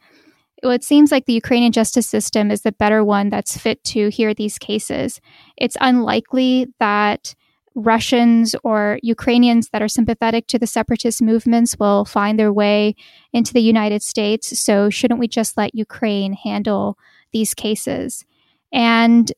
well, 0.64 0.72
it 0.72 0.84
seems 0.84 1.12
like 1.12 1.26
the 1.26 1.34
Ukrainian 1.34 1.72
justice 1.72 2.08
system 2.08 2.50
is 2.50 2.62
the 2.62 2.72
better 2.72 3.04
one 3.04 3.30
that's 3.30 3.58
fit 3.58 3.84
to 3.86 4.10
hear 4.10 4.34
these 4.34 4.58
cases. 4.58 5.22
It's 5.58 5.78
unlikely 5.80 6.74
that 6.80 7.36
Russians 7.76 8.56
or 8.64 8.98
Ukrainians 9.04 9.70
that 9.70 9.82
are 9.82 9.88
sympathetic 9.88 10.48
to 10.48 10.58
the 10.58 10.66
separatist 10.66 11.22
movements 11.22 11.78
will 11.78 12.06
find 12.06 12.40
their 12.40 12.54
way 12.54 12.96
into 13.34 13.54
the 13.54 13.62
United 13.62 14.02
States. 14.02 14.58
So, 14.58 14.90
shouldn't 14.90 15.20
we 15.20 15.28
just 15.28 15.58
let 15.58 15.76
Ukraine 15.76 16.34
handle 16.34 16.98
these 17.32 17.54
cases? 17.54 18.26
And 18.72 19.32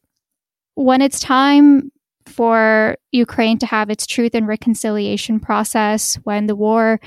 when 0.76 1.02
it's 1.02 1.20
time 1.20 1.92
for 2.28 2.98
Ukraine 3.12 3.58
to 3.60 3.66
have 3.66 3.90
its 3.90 4.06
truth 4.06 4.36
and 4.36 4.48
reconciliation 4.48 5.40
process, 5.40 6.16
when 6.24 6.48
the 6.48 6.56
war 6.56 7.00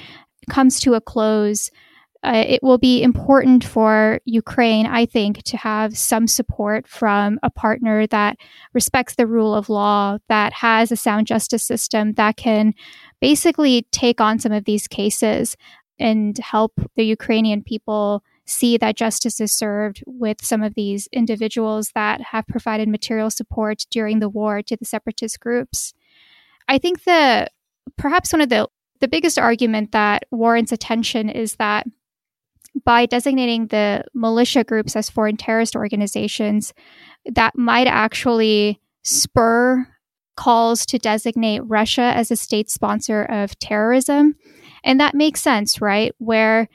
comes 0.48 0.80
to 0.80 0.94
a 0.94 1.00
close, 1.00 1.70
uh, 2.22 2.44
it 2.46 2.62
will 2.62 2.78
be 2.78 3.02
important 3.02 3.64
for 3.64 4.20
Ukraine, 4.26 4.86
I 4.86 5.06
think, 5.06 5.42
to 5.44 5.56
have 5.56 5.96
some 5.96 6.26
support 6.26 6.86
from 6.86 7.38
a 7.42 7.50
partner 7.50 8.06
that 8.08 8.36
respects 8.74 9.14
the 9.14 9.26
rule 9.26 9.54
of 9.54 9.70
law, 9.70 10.18
that 10.28 10.52
has 10.52 10.92
a 10.92 10.96
sound 10.96 11.26
justice 11.26 11.64
system, 11.64 12.12
that 12.14 12.36
can 12.36 12.74
basically 13.20 13.86
take 13.90 14.20
on 14.20 14.38
some 14.38 14.52
of 14.52 14.64
these 14.64 14.86
cases 14.86 15.56
and 15.98 16.36
help 16.38 16.72
the 16.96 17.04
Ukrainian 17.04 17.62
people 17.62 18.22
see 18.50 18.76
that 18.76 18.96
justice 18.96 19.40
is 19.40 19.52
served 19.52 20.02
with 20.06 20.44
some 20.44 20.62
of 20.62 20.74
these 20.74 21.08
individuals 21.12 21.92
that 21.94 22.20
have 22.20 22.46
provided 22.46 22.88
material 22.88 23.30
support 23.30 23.86
during 23.90 24.18
the 24.18 24.28
war 24.28 24.62
to 24.62 24.76
the 24.76 24.84
separatist 24.84 25.40
groups. 25.40 25.94
I 26.68 26.78
think 26.78 27.04
the 27.04 27.48
perhaps 27.96 28.32
one 28.32 28.42
of 28.42 28.48
the 28.48 28.68
the 29.00 29.08
biggest 29.08 29.38
argument 29.38 29.92
that 29.92 30.24
warrants 30.30 30.72
attention 30.72 31.30
is 31.30 31.56
that 31.56 31.86
by 32.84 33.06
designating 33.06 33.68
the 33.68 34.04
militia 34.14 34.62
groups 34.62 34.94
as 34.94 35.10
foreign 35.10 35.36
terrorist 35.36 35.74
organizations, 35.74 36.74
that 37.24 37.56
might 37.56 37.86
actually 37.86 38.80
spur 39.02 39.86
calls 40.36 40.86
to 40.86 40.98
designate 40.98 41.60
Russia 41.60 42.12
as 42.14 42.30
a 42.30 42.36
state 42.36 42.70
sponsor 42.70 43.24
of 43.24 43.58
terrorism. 43.58 44.36
And 44.84 45.00
that 45.00 45.14
makes 45.14 45.40
sense, 45.40 45.80
right? 45.80 46.14
Where 46.18 46.68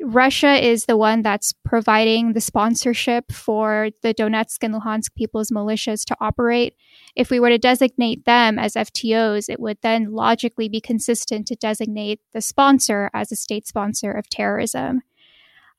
Russia 0.00 0.64
is 0.64 0.84
the 0.84 0.96
one 0.96 1.22
that's 1.22 1.52
providing 1.64 2.32
the 2.32 2.40
sponsorship 2.40 3.32
for 3.32 3.90
the 4.02 4.14
Donetsk 4.14 4.58
and 4.62 4.72
Luhansk 4.72 5.14
people's 5.16 5.50
militias 5.50 6.04
to 6.04 6.16
operate. 6.20 6.74
If 7.16 7.30
we 7.30 7.40
were 7.40 7.48
to 7.48 7.58
designate 7.58 8.24
them 8.24 8.60
as 8.60 8.74
FTOs, 8.74 9.48
it 9.48 9.58
would 9.58 9.78
then 9.82 10.12
logically 10.12 10.68
be 10.68 10.80
consistent 10.80 11.48
to 11.48 11.56
designate 11.56 12.20
the 12.32 12.40
sponsor 12.40 13.10
as 13.12 13.32
a 13.32 13.36
state 13.36 13.66
sponsor 13.66 14.12
of 14.12 14.28
terrorism. 14.28 15.02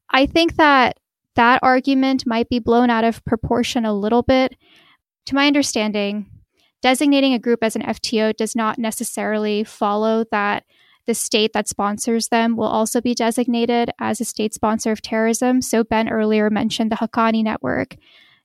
I 0.10 0.26
think 0.26 0.58
that 0.58 1.00
that 1.36 1.60
argument 1.64 2.26
might 2.26 2.50
be 2.50 2.60
blown 2.60 2.90
out 2.90 3.06
of 3.06 3.24
proportion 3.24 3.86
a 3.86 3.94
little 3.94 4.24
bit. 4.24 4.58
To 5.28 5.36
my 5.36 5.48
understanding, 5.48 6.26
designating 6.82 7.34
a 7.34 7.40
group 7.40 7.64
as 7.64 7.78
an 7.78 7.84
FTO 7.84 8.36
does 8.36 8.56
not 8.56 8.78
necessarily 8.78 9.64
follow 9.64 10.26
that 10.32 10.66
the 11.10 11.16
state 11.16 11.54
that 11.54 11.68
sponsors 11.68 12.28
them 12.28 12.56
will 12.56 12.68
also 12.68 13.02
be 13.02 13.16
designated 13.16 13.90
as 14.00 14.22
a 14.22 14.26
state 14.26 14.54
sponsor 14.54 14.92
of 14.92 15.02
terrorism. 15.02 15.60
So, 15.60 15.84
Ben 15.84 16.08
earlier 16.08 16.52
mentioned 16.52 16.92
the 16.92 16.98
Haqqani 16.98 17.44
Network. 17.44 17.96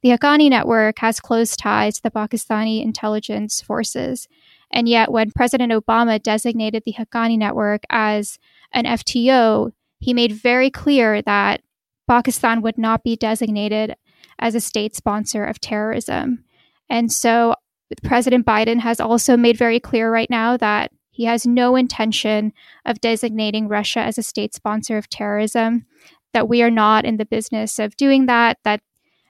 The 0.03 0.09
Haqqani 0.09 0.49
Network 0.49 0.99
has 1.01 1.21
close 1.21 1.59
ties 1.59 1.97
to 1.97 2.03
the 2.05 2.11
Pakistani 2.11 2.83
intelligence 2.83 3.61
forces. 3.61 4.29
And 4.73 4.89
yet, 4.89 5.13
when 5.13 5.31
President 5.31 5.73
Obama 5.73 6.23
designated 6.23 6.85
the 6.87 6.95
Haqqani 6.95 7.37
Network 7.37 7.83
as 7.91 8.39
an 8.73 8.87
FTO, 8.87 9.73
he 10.01 10.15
made 10.15 10.33
very 10.33 10.71
clear 10.71 11.21
that 11.21 11.61
Pakistan 12.09 12.63
would 12.63 12.79
not 12.79 13.05
be 13.05 13.15
designated 13.15 13.95
as 14.39 14.55
a 14.55 14.61
state 14.61 14.97
sponsor 14.97 15.45
of 15.45 15.61
terrorism. 15.61 16.45
And 16.89 17.13
so 17.13 17.57
President 18.03 18.47
Biden 18.47 18.81
has 18.81 19.01
also 19.01 19.37
made 19.37 19.59
very 19.59 19.81
clear 19.81 20.11
right 20.11 20.31
now 20.31 20.57
that 20.57 20.93
he 21.15 21.25
has 21.27 21.47
no 21.47 21.77
intention 21.77 22.53
of 22.85 23.01
designating 23.01 23.69
Russia 23.69 24.01
as 24.01 24.19
a 24.19 24.23
state 24.23 24.53
sponsor 24.53 24.99
of 24.99 25.09
terrorism, 25.09 25.87
that 26.33 26.49
we 26.49 26.61
are 26.61 26.71
not 26.71 27.05
in 27.05 27.19
the 27.19 27.25
business 27.25 27.79
of 27.79 27.97
doing 27.97 28.27
that, 28.27 28.59
that, 28.65 28.81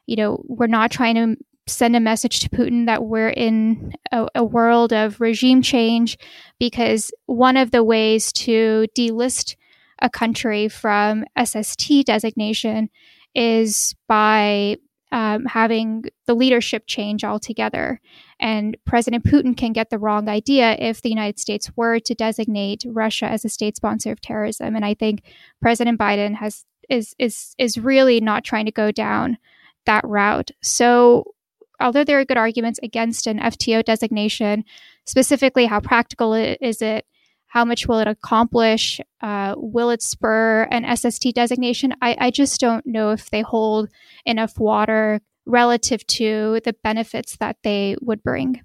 you 0.07 0.16
know, 0.16 0.42
we're 0.49 0.66
not 0.66 0.90
trying 0.90 1.14
to 1.14 1.37
send 1.66 1.94
a 1.94 2.01
message 2.01 2.40
to 2.40 2.49
Putin 2.49 2.87
that 2.87 3.05
we're 3.05 3.29
in 3.29 3.92
a, 4.11 4.27
a 4.35 4.42
world 4.42 4.94
of 4.94 5.20
regime 5.20 5.61
change, 5.61 6.16
because 6.59 7.11
one 7.27 7.59
of 7.59 7.70
the 7.70 7.85
ways 7.85 8.33
to 8.33 8.87
delist 8.97 9.57
a 10.01 10.09
country 10.09 10.68
from 10.68 11.25
SST 11.42 12.07
designation 12.07 12.88
is 13.35 13.94
by 14.09 14.79
um, 15.12 15.44
having 15.44 16.05
the 16.27 16.35
leadership 16.35 16.85
change 16.87 17.25
altogether. 17.25 18.01
And 18.44 18.76
President 18.85 19.24
Putin 19.24 19.57
can 19.57 19.72
get 19.72 19.88
the 19.88 19.98
wrong 19.98 20.28
idea 20.28 20.76
if 20.78 21.00
the 21.00 21.09
United 21.09 21.38
States 21.38 21.70
were 21.76 21.98
to 22.00 22.14
designate 22.14 22.85
Russia 22.87 23.24
as 23.24 23.42
a 23.42 23.48
state 23.48 23.74
sponsor 23.74 24.12
of 24.12 24.20
terrorism. 24.20 24.76
And 24.76 24.85
I 24.85 24.92
think 24.92 25.22
President 25.62 25.98
Biden 25.98 26.35
has 26.35 26.66
is 26.90 27.14
is 27.18 27.54
is 27.57 27.78
really 27.78 28.20
not 28.20 28.44
trying 28.44 28.66
to 28.66 28.70
go 28.70 28.92
down 28.92 29.38
that 29.87 30.04
route. 30.07 30.50
So 30.62 31.33
although 31.80 32.04
there 32.04 32.20
are 32.20 32.24
good 32.26 32.37
arguments 32.37 32.78
against 32.83 33.26
an 33.26 33.38
FTO 33.38 33.83
designation, 33.83 34.64
specifically 35.07 35.64
how 35.64 35.80
practical 35.80 36.35
is 36.35 36.83
it 36.83 37.07
how 37.46 37.64
much 37.64 37.87
will 37.87 38.00
it 38.00 38.09
accomplish? 38.09 39.00
Uh, 39.22 39.54
will 39.57 39.88
it 39.90 40.02
spur 40.02 40.64
an 40.72 40.96
SST 40.96 41.35
designation? 41.35 41.94
I, 42.02 42.16
I 42.18 42.30
just 42.30 42.61
don't 42.61 42.85
know 42.85 43.12
if 43.12 43.30
they 43.30 43.42
hold 43.42 43.90
enough 44.26 44.59
water 44.59 45.20
relative 45.46 46.07
to 46.07 46.61
the 46.64 46.74
benefits 46.83 47.37
that 47.37 47.57
they 47.62 47.96
would 48.00 48.22
bring. 48.22 48.61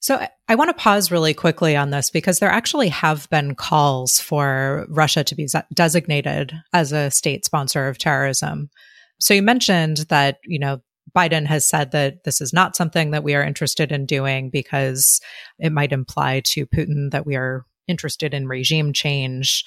So 0.00 0.24
I 0.48 0.54
want 0.54 0.68
to 0.68 0.82
pause 0.82 1.10
really 1.10 1.34
quickly 1.34 1.74
on 1.74 1.90
this 1.90 2.10
because 2.10 2.38
there 2.38 2.50
actually 2.50 2.88
have 2.90 3.28
been 3.30 3.54
calls 3.54 4.20
for 4.20 4.86
Russia 4.88 5.24
to 5.24 5.34
be 5.34 5.48
designated 5.74 6.52
as 6.72 6.92
a 6.92 7.10
state 7.10 7.44
sponsor 7.44 7.88
of 7.88 7.98
terrorism. 7.98 8.70
So 9.18 9.34
you 9.34 9.42
mentioned 9.42 9.98
that, 10.08 10.38
you 10.44 10.58
know, 10.58 10.80
Biden 11.16 11.46
has 11.46 11.68
said 11.68 11.92
that 11.92 12.24
this 12.24 12.40
is 12.40 12.52
not 12.52 12.76
something 12.76 13.10
that 13.12 13.24
we 13.24 13.34
are 13.34 13.42
interested 13.42 13.90
in 13.90 14.06
doing 14.06 14.50
because 14.50 15.20
it 15.58 15.72
might 15.72 15.92
imply 15.92 16.40
to 16.46 16.66
Putin 16.66 17.10
that 17.10 17.26
we 17.26 17.36
are 17.36 17.64
interested 17.88 18.34
in 18.34 18.46
regime 18.46 18.92
change. 18.92 19.64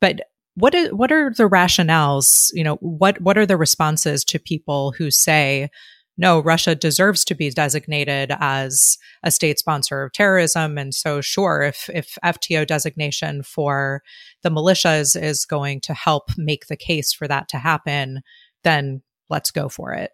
But 0.00 0.20
what 0.54 0.74
is, 0.74 0.92
what 0.92 1.12
are 1.12 1.30
the 1.30 1.48
rationales? 1.48 2.48
You 2.52 2.64
know, 2.64 2.76
what 2.76 3.20
what 3.20 3.38
are 3.38 3.46
the 3.46 3.56
responses 3.56 4.24
to 4.26 4.38
people 4.38 4.92
who 4.96 5.10
say, 5.10 5.70
no, 6.18 6.40
Russia 6.40 6.74
deserves 6.74 7.24
to 7.24 7.34
be 7.34 7.50
designated 7.50 8.32
as 8.38 8.98
a 9.22 9.30
state 9.30 9.58
sponsor 9.58 10.02
of 10.02 10.12
terrorism. 10.12 10.76
And 10.76 10.94
so, 10.94 11.20
sure, 11.20 11.62
if, 11.62 11.88
if 11.92 12.18
FTO 12.22 12.66
designation 12.66 13.42
for 13.42 14.02
the 14.42 14.50
militias 14.50 15.20
is 15.20 15.46
going 15.46 15.80
to 15.82 15.94
help 15.94 16.30
make 16.36 16.66
the 16.66 16.76
case 16.76 17.12
for 17.12 17.26
that 17.28 17.48
to 17.48 17.58
happen, 17.58 18.20
then 18.62 19.02
let's 19.30 19.50
go 19.50 19.68
for 19.68 19.94
it. 19.94 20.10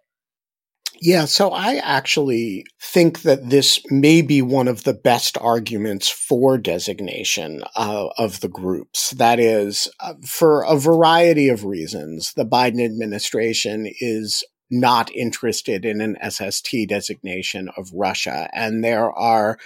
Yeah, 1.00 1.26
so 1.26 1.50
I 1.50 1.76
actually 1.76 2.64
think 2.80 3.22
that 3.22 3.50
this 3.50 3.80
may 3.90 4.20
be 4.20 4.42
one 4.42 4.66
of 4.66 4.82
the 4.82 4.94
best 4.94 5.38
arguments 5.38 6.08
for 6.08 6.58
designation 6.58 7.62
uh, 7.76 8.08
of 8.18 8.40
the 8.40 8.48
groups. 8.48 9.10
That 9.10 9.38
is, 9.38 9.88
uh, 10.00 10.14
for 10.24 10.62
a 10.62 10.76
variety 10.76 11.48
of 11.48 11.64
reasons, 11.64 12.32
the 12.34 12.44
Biden 12.44 12.84
administration 12.84 13.86
is 14.00 14.42
not 14.70 15.10
interested 15.14 15.84
in 15.84 16.00
an 16.00 16.16
SST 16.28 16.88
designation 16.88 17.70
of 17.76 17.90
Russia. 17.94 18.50
And 18.52 18.82
there 18.82 19.12
are 19.12 19.58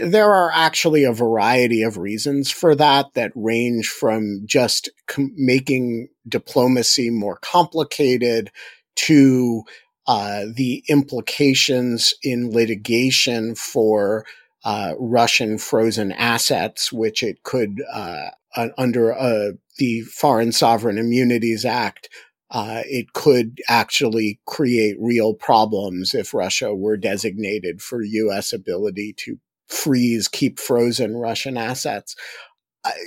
there 0.00 0.32
are 0.32 0.52
actually 0.54 1.04
a 1.04 1.12
variety 1.12 1.82
of 1.82 1.98
reasons 1.98 2.50
for 2.50 2.74
that 2.76 3.14
that 3.14 3.32
range 3.34 3.88
from 3.88 4.42
just 4.46 4.88
com- 5.08 5.32
making 5.36 6.08
diplomacy 6.28 7.10
more 7.10 7.38
complicated 7.42 8.50
to 8.94 9.62
uh, 10.06 10.44
the 10.54 10.82
implications 10.88 12.14
in 12.22 12.50
litigation 12.50 13.54
for 13.54 14.24
uh, 14.64 14.94
Russian 14.98 15.58
frozen 15.58 16.12
assets, 16.12 16.92
which 16.92 17.22
it 17.22 17.42
could, 17.42 17.82
uh, 17.92 18.30
under 18.76 19.12
uh, 19.12 19.52
the 19.78 20.02
Foreign 20.02 20.52
Sovereign 20.52 20.98
Immunities 20.98 21.64
Act, 21.64 22.08
uh, 22.50 22.82
it 22.84 23.14
could 23.14 23.60
actually 23.68 24.38
create 24.46 24.96
real 25.00 25.34
problems 25.34 26.14
if 26.14 26.34
Russia 26.34 26.74
were 26.74 26.98
designated 26.98 27.80
for 27.80 28.02
U.S. 28.02 28.52
ability 28.52 29.14
to 29.18 29.38
freeze, 29.68 30.28
keep 30.28 30.58
frozen 30.58 31.16
Russian 31.16 31.56
assets. 31.56 32.14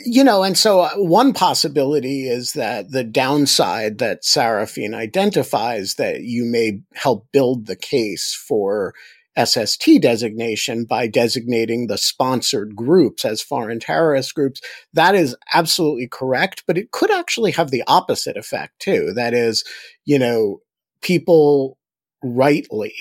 You 0.06 0.24
know, 0.24 0.44
and 0.44 0.58
so 0.58 0.82
uh, 0.82 0.92
one 0.96 1.34
possibility 1.34 2.30
is 2.30 2.54
that 2.54 2.92
the 2.92 3.04
downside 3.04 3.98
that 3.98 4.24
Saraphin 4.24 4.94
identifies 4.94 5.96
that 5.96 6.22
you 6.22 6.46
may 6.46 6.80
help 6.94 7.28
build 7.34 7.66
the 7.66 7.76
case 7.76 8.34
for 8.34 8.94
SST 9.38 10.02
designation 10.02 10.86
by 10.86 11.08
designating 11.08 11.88
the 11.88 11.98
sponsored 11.98 12.74
groups 12.74 13.26
as 13.26 13.42
foreign 13.42 13.82
terrorist 13.82 14.34
groups. 14.34 14.62
That 14.94 15.14
is 15.14 15.36
absolutely 15.54 16.08
correct, 16.08 16.64
but 16.66 16.78
it 16.78 16.92
could 16.92 17.12
actually 17.12 17.52
have 17.52 17.70
the 17.70 17.84
opposite 17.86 18.38
effect 18.38 18.80
too. 18.80 19.12
That 19.14 19.34
is, 19.34 19.66
you 20.06 20.18
know, 20.18 20.62
people 21.02 21.78
rightly 22.24 22.96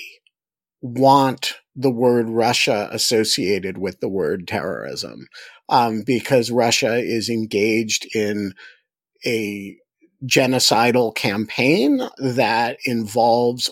want 0.83 1.55
the 1.77 1.91
word 1.91 2.29
Russia 2.29 2.89
associated 2.93 3.79
with 3.79 4.01
the 4.01 4.09
word 4.09 4.47
terrorism 4.47 5.27
um, 5.69 6.03
because 6.05 6.51
Russia 6.51 6.97
is 6.97 7.29
engaged 7.29 8.07
in 8.15 8.55
a 9.27 9.77
genocidal 10.25 11.15
campaign 11.15 12.01
that 12.19 12.79
involves 12.85 13.71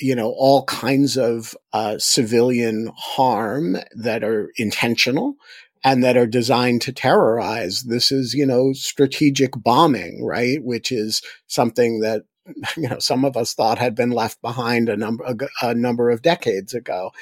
you 0.00 0.14
know 0.14 0.34
all 0.36 0.64
kinds 0.64 1.16
of 1.16 1.56
uh, 1.72 1.96
civilian 1.98 2.90
harm 2.96 3.76
that 3.96 4.22
are 4.22 4.52
intentional 4.56 5.36
and 5.84 6.02
that 6.02 6.16
are 6.16 6.26
designed 6.26 6.82
to 6.82 6.92
terrorize. 6.92 7.82
This 7.82 8.12
is 8.12 8.34
you 8.34 8.46
know 8.46 8.72
strategic 8.72 9.52
bombing 9.56 10.24
right? 10.24 10.62
Which 10.62 10.92
is 10.92 11.22
something 11.46 12.00
that 12.00 12.22
you 12.76 12.88
know 12.88 12.98
some 12.98 13.24
of 13.24 13.36
us 13.36 13.54
thought 13.54 13.78
had 13.78 13.94
been 13.94 14.10
left 14.10 14.40
behind 14.42 14.88
a 14.88 14.96
number 14.96 15.24
a, 15.24 15.68
a 15.68 15.74
number 15.74 16.10
of 16.10 16.22
decades 16.22 16.74
ago. 16.74 17.12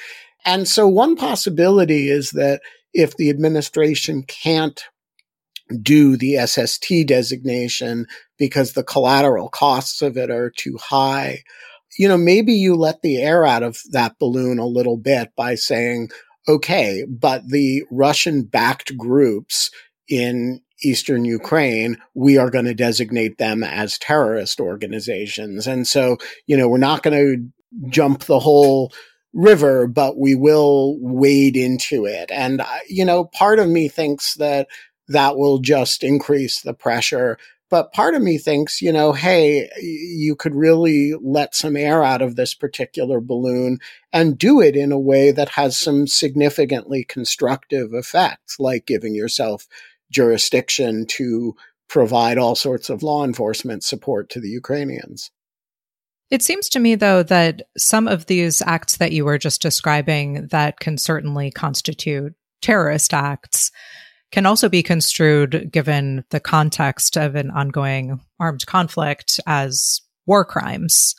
And 0.45 0.67
so 0.67 0.87
one 0.87 1.15
possibility 1.15 2.09
is 2.09 2.31
that 2.31 2.61
if 2.95 3.15
the 3.17 3.29
administration 3.29 4.23
can't 4.23 4.81
do 5.81 6.15
the 6.15 6.37
SST 6.45 7.07
designation 7.07 8.05
because 8.37 8.73
the 8.73 8.83
collateral 8.83 9.49
costs 9.49 10.01
of 10.01 10.17
it 10.17 10.31
are 10.31 10.49
too 10.49 10.77
high, 10.81 11.43
you 11.99 12.07
know, 12.07 12.17
maybe 12.17 12.53
you 12.53 12.75
let 12.75 13.01
the 13.01 13.17
air 13.17 13.45
out 13.45 13.63
of 13.63 13.79
that 13.91 14.17
balloon 14.19 14.59
a 14.59 14.65
little 14.65 14.97
bit 14.97 15.29
by 15.35 15.55
saying, 15.55 16.09
okay, 16.47 17.05
but 17.09 17.47
the 17.47 17.83
Russian 17.91 18.43
backed 18.43 18.97
groups 18.97 19.71
in 20.07 20.61
Eastern 20.83 21.25
Ukraine, 21.25 21.97
we 22.13 22.37
are 22.37 22.49
going 22.49 22.65
to 22.65 22.73
designate 22.73 23.37
them 23.37 23.63
as 23.63 23.97
terrorist 23.97 24.59
organizations. 24.59 25.67
And 25.67 25.87
so, 25.87 26.17
you 26.47 26.55
know, 26.55 26.67
we're 26.67 26.77
not 26.77 27.03
going 27.03 27.17
to 27.17 27.89
jump 27.89 28.25
the 28.25 28.39
whole 28.39 28.93
river, 29.35 29.85
but 29.85 30.17
we 30.17 30.33
will 30.33 30.97
wade 30.99 31.57
into 31.57 32.05
it. 32.05 32.31
And, 32.31 32.61
uh, 32.61 32.65
you 32.87 33.05
know, 33.05 33.25
part 33.25 33.59
of 33.59 33.67
me 33.67 33.89
thinks 33.89 34.35
that 34.35 34.67
that 35.09 35.37
will 35.37 35.59
just 35.59 36.03
increase 36.03 36.61
the 36.61 36.73
pressure. 36.73 37.37
But 37.69 37.91
part 37.93 38.15
of 38.15 38.21
me 38.21 38.37
thinks, 38.37 38.81
you 38.81 38.93
know, 38.93 39.11
hey, 39.11 39.69
you 39.81 40.35
could 40.35 40.55
really 40.55 41.13
let 41.21 41.53
some 41.53 41.75
air 41.75 42.03
out 42.03 42.21
of 42.21 42.35
this 42.35 42.53
particular 42.53 43.19
balloon 43.19 43.79
and 44.13 44.37
do 44.37 44.61
it 44.61 44.75
in 44.75 44.91
a 44.91 44.99
way 44.99 45.31
that 45.31 45.49
has 45.49 45.77
some 45.77 46.07
significantly 46.07 47.03
constructive 47.03 47.93
effects, 47.93 48.59
like 48.59 48.85
giving 48.85 49.13
yourself 49.13 49.67
jurisdiction 50.11 51.05
to 51.07 51.55
provide 51.89 52.37
all 52.37 52.55
sorts 52.55 52.89
of 52.89 53.03
law 53.03 53.25
enforcement 53.25 53.83
support 53.83 54.29
to 54.29 54.39
the 54.39 54.49
Ukrainians. 54.49 55.31
It 56.31 56.41
seems 56.41 56.69
to 56.69 56.79
me, 56.79 56.95
though, 56.95 57.23
that 57.23 57.63
some 57.77 58.07
of 58.07 58.25
these 58.25 58.61
acts 58.63 58.97
that 58.97 59.11
you 59.11 59.25
were 59.25 59.37
just 59.37 59.61
describing 59.61 60.47
that 60.47 60.79
can 60.79 60.97
certainly 60.97 61.51
constitute 61.51 62.33
terrorist 62.61 63.13
acts 63.13 63.71
can 64.31 64.45
also 64.45 64.67
be 64.67 64.81
construed, 64.81 65.69
given 65.71 66.25
the 66.31 66.39
context 66.39 67.15
of 67.15 67.35
an 67.35 67.51
ongoing 67.51 68.19
armed 68.39 68.65
conflict, 68.65 69.39
as 69.45 70.01
war 70.25 70.43
crimes. 70.43 71.15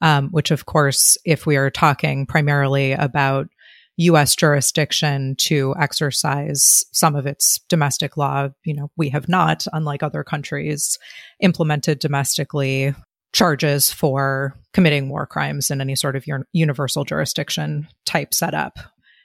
Um, 0.00 0.28
which, 0.28 0.52
of 0.52 0.66
course, 0.66 1.16
if 1.24 1.44
we 1.44 1.56
are 1.56 1.70
talking 1.70 2.24
primarily 2.24 2.92
about 2.92 3.48
US 3.96 4.36
jurisdiction 4.36 5.34
to 5.40 5.74
exercise 5.76 6.84
some 6.92 7.16
of 7.16 7.26
its 7.26 7.58
domestic 7.68 8.16
law, 8.16 8.48
you 8.64 8.74
know, 8.74 8.92
we 8.96 9.08
have 9.08 9.28
not, 9.28 9.66
unlike 9.72 10.04
other 10.04 10.22
countries, 10.22 10.98
implemented 11.40 11.98
domestically 11.98 12.94
charges 13.32 13.90
for 13.90 14.54
committing 14.72 15.08
war 15.08 15.26
crimes 15.26 15.70
in 15.70 15.80
any 15.80 15.94
sort 15.94 16.16
of 16.16 16.24
universal 16.52 17.04
jurisdiction 17.04 17.86
type 18.04 18.32
setup. 18.32 18.78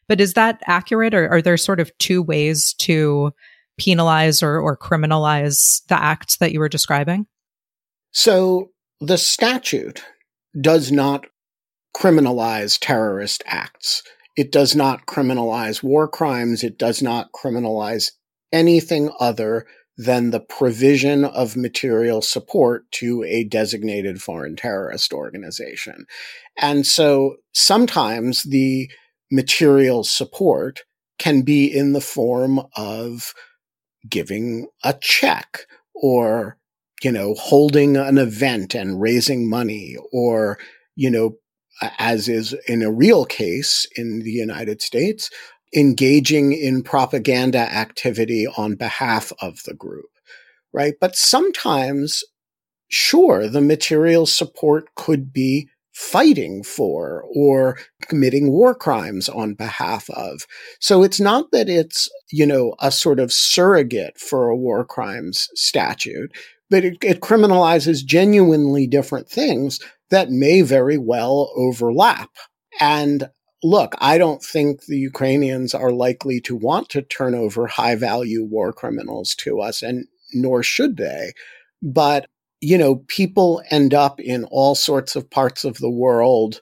But 0.08 0.20
is 0.20 0.34
that 0.34 0.62
accurate, 0.68 1.14
or 1.14 1.30
are 1.30 1.41
there 1.41 1.58
sort 1.58 1.80
of 1.80 1.97
two 1.97 2.22
ways 2.22 2.74
to 2.80 3.32
penalize 3.78 4.43
or, 4.43 4.60
or 4.60 4.78
criminalize 4.78 5.82
the 5.88 5.99
acts 5.99 6.38
that 6.38 6.51
you 6.51 6.60
were 6.60 6.70
describing? 6.70 7.26
So 8.12 8.72
the 8.99 9.18
statute 9.18 10.04
does 10.60 10.91
not 10.91 11.26
criminalize 11.95 12.78
terrorist 12.80 13.43
acts. 13.45 14.04
It 14.36 14.51
does 14.51 14.76
not 14.76 15.06
criminalize 15.06 15.82
war 15.82 16.08
crimes. 16.08 16.64
It 16.64 16.78
does 16.78 17.01
not 17.01 17.32
criminalize 17.32 18.12
anything 18.51 19.12
other 19.20 19.66
than 19.98 20.32
the 20.32 20.39
provision 20.39 21.24
of 21.24 21.56
material 21.56 22.22
support 22.22 22.89
to 22.91 23.24
a 23.24 23.44
designated 23.44 24.22
foreign 24.22 24.56
terrorist 24.56 25.14
organization. 25.14 26.06
And 26.58 26.86
so 26.86 27.38
sometimes 27.54 28.44
the 28.44 28.89
material 29.32 30.04
support 30.04 30.84
can 31.20 31.44
be 31.44 31.66
in 31.66 31.94
the 31.94 32.02
form 32.02 32.62
of 32.76 33.34
giving 34.10 34.68
a 34.84 34.94
check 35.00 35.66
or, 35.94 36.58
you 37.04 37.12
know, 37.12 37.36
holding 37.36 37.96
an 37.96 38.18
event 38.18 38.74
and 38.74 39.00
raising 39.00 39.48
money 39.50 39.96
or, 40.12 40.58
you 40.96 41.10
know, 41.10 41.36
as 42.00 42.28
is 42.28 42.56
in 42.68 42.82
a 42.82 42.91
real 42.91 43.26
case 43.26 43.88
in 43.96 44.20
the 44.20 44.32
United 44.32 44.82
States, 44.82 45.30
engaging 45.76 46.53
in 46.53 46.84
propaganda 46.84 47.59
activity 47.59 48.45
on 48.57 48.76
behalf 48.76 49.32
of 49.41 49.63
the 49.63 49.74
group, 49.74 50.09
right? 50.71 50.93
But 50.99 51.15
sometimes, 51.15 52.24
sure, 52.89 53.47
the 53.47 53.61
material 53.61 54.26
support 54.26 54.93
could 54.95 55.34
be 55.34 55.69
fighting 55.93 56.63
for 56.63 57.24
or 57.36 57.78
committing 58.01 58.51
war 58.51 58.74
crimes 58.74 59.30
on 59.30 59.53
behalf 59.53 60.09
of. 60.09 60.45
So 60.80 61.03
it's 61.03 61.19
not 61.19 61.51
that 61.51 61.69
it's, 61.69 62.09
you 62.32 62.45
know, 62.45 62.76
a 62.80 62.91
sort 62.91 63.19
of 63.19 63.32
surrogate 63.32 64.17
for 64.17 64.49
a 64.49 64.55
war 64.55 64.84
crimes 64.86 65.49
statute, 65.53 66.32
but 66.69 66.84
it, 66.84 66.97
it 67.03 67.21
criminalizes 67.21 68.03
genuinely 68.03 68.88
different 68.88 69.30
things 69.30 69.80
that 70.09 70.32
may 70.32 70.61
very 70.61 70.97
well 70.97 71.51
overlap. 71.55 72.32
And 72.80 73.30
look, 73.64 73.95
I 73.99 74.18
don't 74.18 74.43
think 74.43 74.86
the 74.86 74.97
Ukrainians 74.97 75.74
are 75.74 75.91
likely 75.91 76.41
to 76.41 76.55
want 76.55 76.89
to 76.89 77.01
turn 77.01 77.34
over 77.34 77.68
high 77.68 77.95
value 77.95 78.43
war 78.43 78.74
criminals 78.74 79.36
to 79.36 79.61
us, 79.61 79.82
and 79.82 80.05
nor 80.34 80.64
should 80.64 80.97
they. 80.97 81.32
But, 81.82 82.28
you 82.61 82.78
know, 82.78 83.03
people 83.07 83.64
end 83.70 83.93
up 83.93 84.20
in 84.20 84.45
all 84.45 84.76
sorts 84.76 85.16
of 85.16 85.30
parts 85.30 85.64
of 85.64 85.78
the 85.78 85.89
world 85.89 86.61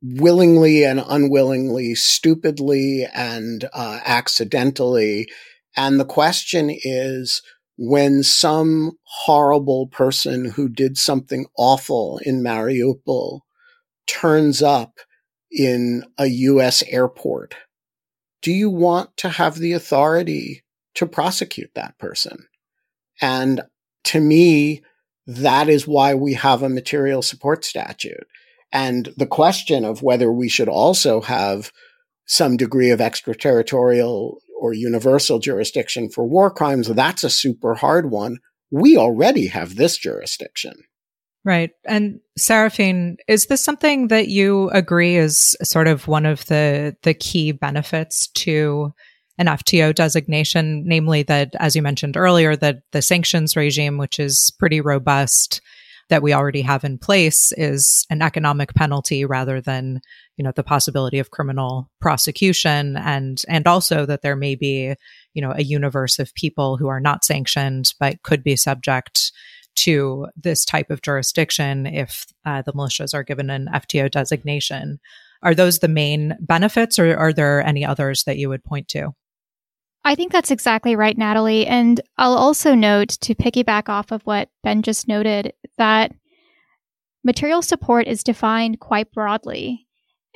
willingly 0.00 0.84
and 0.84 1.02
unwillingly, 1.08 1.94
stupidly 1.94 3.06
and 3.14 3.68
uh, 3.72 4.00
accidentally. 4.04 5.28
And 5.76 5.98
the 5.98 6.04
question 6.04 6.70
is, 6.70 7.42
when 7.76 8.22
some 8.22 8.92
horrible 9.04 9.86
person 9.88 10.44
who 10.44 10.68
did 10.68 10.96
something 10.96 11.46
awful 11.56 12.20
in 12.24 12.42
Mariupol 12.42 13.40
turns 14.06 14.62
up 14.62 14.98
in 15.50 16.04
a 16.18 16.26
US 16.26 16.82
airport, 16.88 17.54
do 18.42 18.52
you 18.52 18.70
want 18.70 19.16
to 19.18 19.28
have 19.28 19.56
the 19.56 19.72
authority 19.72 20.64
to 20.94 21.06
prosecute 21.06 21.70
that 21.74 21.98
person? 21.98 22.46
And 23.20 23.62
to 24.04 24.20
me, 24.20 24.82
that 25.26 25.68
is 25.68 25.86
why 25.86 26.14
we 26.14 26.34
have 26.34 26.62
a 26.62 26.68
material 26.68 27.22
support 27.22 27.64
statute. 27.64 28.26
And 28.72 29.12
the 29.16 29.26
question 29.26 29.84
of 29.84 30.02
whether 30.02 30.30
we 30.30 30.48
should 30.48 30.68
also 30.68 31.20
have 31.22 31.72
some 32.26 32.56
degree 32.56 32.90
of 32.90 33.00
extraterritorial 33.00 34.38
or 34.60 34.72
universal 34.72 35.38
jurisdiction 35.38 36.10
for 36.10 36.26
war 36.26 36.50
crimes, 36.50 36.88
that's 36.88 37.24
a 37.24 37.30
super 37.30 37.74
hard 37.74 38.10
one. 38.10 38.38
We 38.70 38.96
already 38.96 39.46
have 39.48 39.76
this 39.76 39.96
jurisdiction. 39.96 40.74
Right. 41.48 41.70
And 41.86 42.20
Saraphin, 42.38 43.16
is 43.26 43.46
this 43.46 43.64
something 43.64 44.08
that 44.08 44.28
you 44.28 44.68
agree 44.68 45.16
is 45.16 45.56
sort 45.62 45.88
of 45.88 46.06
one 46.06 46.26
of 46.26 46.44
the 46.44 46.94
the 47.04 47.14
key 47.14 47.52
benefits 47.52 48.26
to 48.44 48.92
an 49.38 49.46
FTO 49.46 49.94
designation, 49.94 50.82
namely 50.86 51.22
that, 51.22 51.54
as 51.58 51.74
you 51.74 51.80
mentioned 51.80 52.18
earlier, 52.18 52.54
that 52.56 52.80
the 52.92 53.00
sanctions 53.00 53.56
regime, 53.56 53.96
which 53.96 54.20
is 54.20 54.52
pretty 54.58 54.82
robust, 54.82 55.62
that 56.10 56.22
we 56.22 56.34
already 56.34 56.60
have 56.60 56.84
in 56.84 56.98
place 56.98 57.50
is 57.56 58.04
an 58.10 58.20
economic 58.20 58.74
penalty 58.74 59.24
rather 59.24 59.62
than, 59.62 60.02
you 60.36 60.44
know, 60.44 60.52
the 60.54 60.62
possibility 60.62 61.18
of 61.18 61.30
criminal 61.30 61.90
prosecution 61.98 62.94
and, 62.98 63.40
and 63.48 63.66
also 63.66 64.04
that 64.04 64.20
there 64.20 64.36
may 64.36 64.54
be, 64.54 64.94
you 65.32 65.40
know, 65.40 65.54
a 65.56 65.64
universe 65.64 66.18
of 66.18 66.34
people 66.34 66.76
who 66.76 66.88
are 66.88 67.00
not 67.00 67.24
sanctioned 67.24 67.94
but 67.98 68.22
could 68.22 68.44
be 68.44 68.54
subject 68.54 69.32
to 69.78 70.26
this 70.36 70.64
type 70.64 70.90
of 70.90 71.02
jurisdiction 71.02 71.86
if 71.86 72.26
uh, 72.44 72.62
the 72.62 72.72
militias 72.72 73.14
are 73.14 73.24
given 73.24 73.50
an 73.50 73.68
FTO 73.72 74.10
designation. 74.10 74.98
Are 75.42 75.54
those 75.54 75.78
the 75.78 75.88
main 75.88 76.36
benefits 76.40 76.98
or 76.98 77.16
are 77.16 77.32
there 77.32 77.64
any 77.64 77.84
others 77.84 78.24
that 78.24 78.38
you 78.38 78.48
would 78.48 78.64
point 78.64 78.88
to? 78.88 79.12
I 80.04 80.14
think 80.14 80.32
that's 80.32 80.50
exactly 80.50 80.96
right, 80.96 81.16
Natalie. 81.16 81.66
And 81.66 82.00
I'll 82.16 82.34
also 82.34 82.74
note 82.74 83.10
to 83.20 83.34
piggyback 83.34 83.88
off 83.88 84.10
of 84.10 84.22
what 84.22 84.48
Ben 84.62 84.82
just 84.82 85.06
noted 85.06 85.52
that 85.76 86.12
material 87.24 87.62
support 87.62 88.06
is 88.06 88.22
defined 88.22 88.80
quite 88.80 89.12
broadly. 89.12 89.86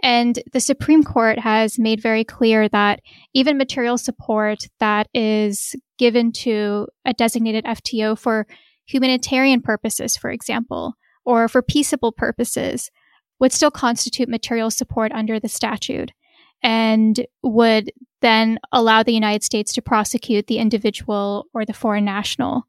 And 0.02 0.42
the 0.52 0.60
Supreme 0.60 1.04
Court 1.04 1.38
has 1.38 1.78
made 1.78 2.02
very 2.02 2.24
clear 2.24 2.68
that 2.68 3.00
even 3.34 3.56
material 3.56 3.96
support 3.96 4.68
that 4.80 5.08
is 5.14 5.76
given 5.96 6.32
to 6.32 6.88
a 7.04 7.14
designated 7.14 7.64
FTO 7.64 8.18
for 8.18 8.46
humanitarian 8.92 9.62
purposes, 9.62 10.16
for 10.16 10.30
example, 10.30 10.94
or 11.24 11.48
for 11.48 11.62
peaceable 11.62 12.12
purposes, 12.12 12.90
would 13.38 13.52
still 13.52 13.70
constitute 13.70 14.28
material 14.28 14.70
support 14.70 15.12
under 15.12 15.40
the 15.40 15.48
statute 15.48 16.12
and 16.62 17.26
would 17.42 17.90
then 18.20 18.58
allow 18.70 19.02
the 19.02 19.12
United 19.12 19.42
States 19.42 19.72
to 19.74 19.82
prosecute 19.82 20.46
the 20.46 20.58
individual 20.58 21.46
or 21.52 21.64
the 21.64 21.72
foreign 21.72 22.04
national. 22.04 22.64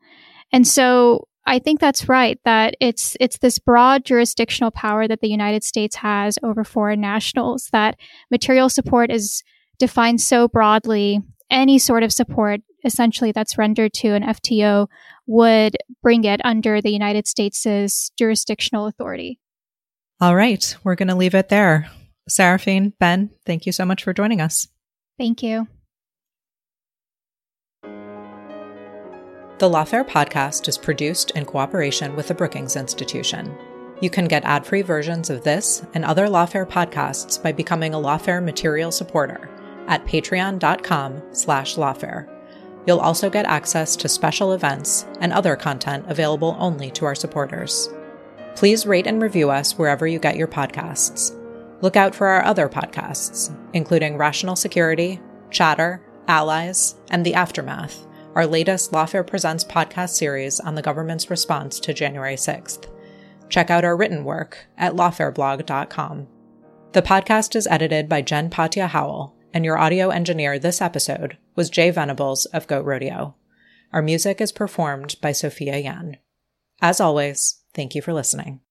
And 0.52 0.68
so 0.68 1.28
I 1.46 1.60
think 1.60 1.80
that's 1.80 2.10
right 2.10 2.40
that 2.46 2.76
it's 2.80 3.18
it's 3.20 3.38
this 3.38 3.60
broad 3.60 4.06
jurisdictional 4.06 4.72
power 4.72 5.08
that 5.08 5.22
the 5.22 5.30
United 5.30 5.64
States 5.64 5.98
has 5.98 6.40
over 6.42 6.64
foreign 6.64 7.02
nationals 7.02 7.70
that 7.72 7.98
material 8.32 8.70
support 8.70 9.12
is 9.12 9.44
defined 9.78 10.22
so 10.22 10.48
broadly 10.48 11.20
any 11.52 11.78
sort 11.78 12.04
of 12.04 12.14
support 12.14 12.62
essentially 12.84 13.32
that's 13.32 13.58
rendered 13.58 13.94
to 13.94 14.10
an 14.10 14.24
FTO 14.24 14.88
would 15.26 15.78
bring 16.02 16.24
it 16.24 16.42
under 16.44 16.82
the 16.82 16.92
United 16.92 17.28
States' 17.28 18.12
jurisdictional 18.18 18.88
authority. 18.88 19.40
All 20.22 20.36
right, 20.36 20.76
we're 20.84 20.96
going 20.96 21.08
to 21.08 21.16
leave 21.16 21.36
it 21.36 21.50
there. 21.50 21.90
Saraphin, 22.30 22.94
Ben, 23.00 23.30
thank 23.46 23.66
you 23.66 23.72
so 23.72 23.86
much 23.86 24.04
for 24.04 24.14
joining 24.14 24.40
us. 24.40 24.68
Thank 25.18 25.44
you. 25.44 25.68
The 29.60 29.70
Lawfare 29.70 30.08
podcast 30.08 30.68
is 30.68 30.78
produced 30.78 31.32
in 31.32 31.46
cooperation 31.46 32.16
with 32.16 32.28
the 32.28 32.34
Brookings 32.34 32.76
Institution. 32.76 33.56
You 34.02 34.10
can 34.10 34.26
get 34.26 34.44
ad-free 34.44 34.82
versions 34.82 35.30
of 35.30 35.44
this 35.44 35.86
and 35.94 36.04
other 36.04 36.28
Lawfare 36.28 36.68
podcasts 36.68 37.42
by 37.42 37.52
becoming 37.52 37.94
a 37.94 37.98
Lawfare 37.98 38.44
material 38.44 38.92
supporter 38.92 39.50
at 39.88 40.06
patreon.com 40.06 41.22
slash 41.32 41.76
lawfare. 41.76 42.33
You'll 42.86 43.00
also 43.00 43.30
get 43.30 43.46
access 43.46 43.96
to 43.98 44.10
special 44.10 44.54
events 44.54 45.06
and 45.22 45.32
other 45.32 45.56
content 45.56 46.06
available 46.08 46.58
only 46.60 46.92
to 46.92 47.06
our 47.06 47.16
supporters. 47.16 47.90
Please 48.56 48.86
rate 48.86 49.08
and 49.08 49.22
review 49.22 49.50
us 49.50 49.78
wherever 49.78 50.06
you 50.06 50.20
get 50.20 50.36
your 50.36 50.48
podcasts. 50.48 51.40
Look 51.82 51.96
out 51.96 52.14
for 52.14 52.28
our 52.28 52.44
other 52.46 52.70
podcasts, 52.70 53.56
including 53.74 54.18
Rational 54.18 54.56
Security, 54.56 55.20
Chatter, 55.50 56.02
Allies, 56.28 56.96
and 57.10 57.26
The 57.26 57.34
Aftermath, 57.34 58.06
our 58.36 58.48
latest 58.48 58.92
Lawfare 58.92 59.26
Presents 59.26 59.64
podcast 59.64 60.10
series 60.10 60.60
on 60.60 60.76
the 60.76 60.82
government's 60.82 61.30
response 61.30 61.80
to 61.82 61.94
January 61.94 62.36
6th. 62.36 62.88
Check 63.50 63.70
out 63.70 63.84
our 63.84 63.96
written 63.96 64.24
work 64.24 64.66
at 64.78 64.94
lawfareblog.com. 64.94 66.28
The 66.94 67.02
podcast 67.02 67.56
is 67.56 67.68
edited 67.68 68.08
by 68.08 68.22
Jen 68.22 68.50
Patja 68.50 68.88
Howell, 68.88 69.36
and 69.54 69.64
your 69.64 69.78
audio 69.78 70.10
engineer 70.10 70.58
this 70.58 70.82
episode 70.82 71.38
was 71.56 71.70
Jay 71.70 71.92
Venables 71.92 72.46
of 72.48 72.68
Goat 72.68 72.86
Rodeo. 72.86 73.36
Our 73.94 74.02
music 74.02 74.42
is 74.42 74.52
performed 74.52 75.16
by 75.22 75.32
Sophia 75.32 75.78
Yan. 75.78 76.18
As 76.82 77.00
always, 77.00 77.62
thank 77.76 77.94
you 77.94 78.02
for 78.02 78.12
listening. 78.12 78.63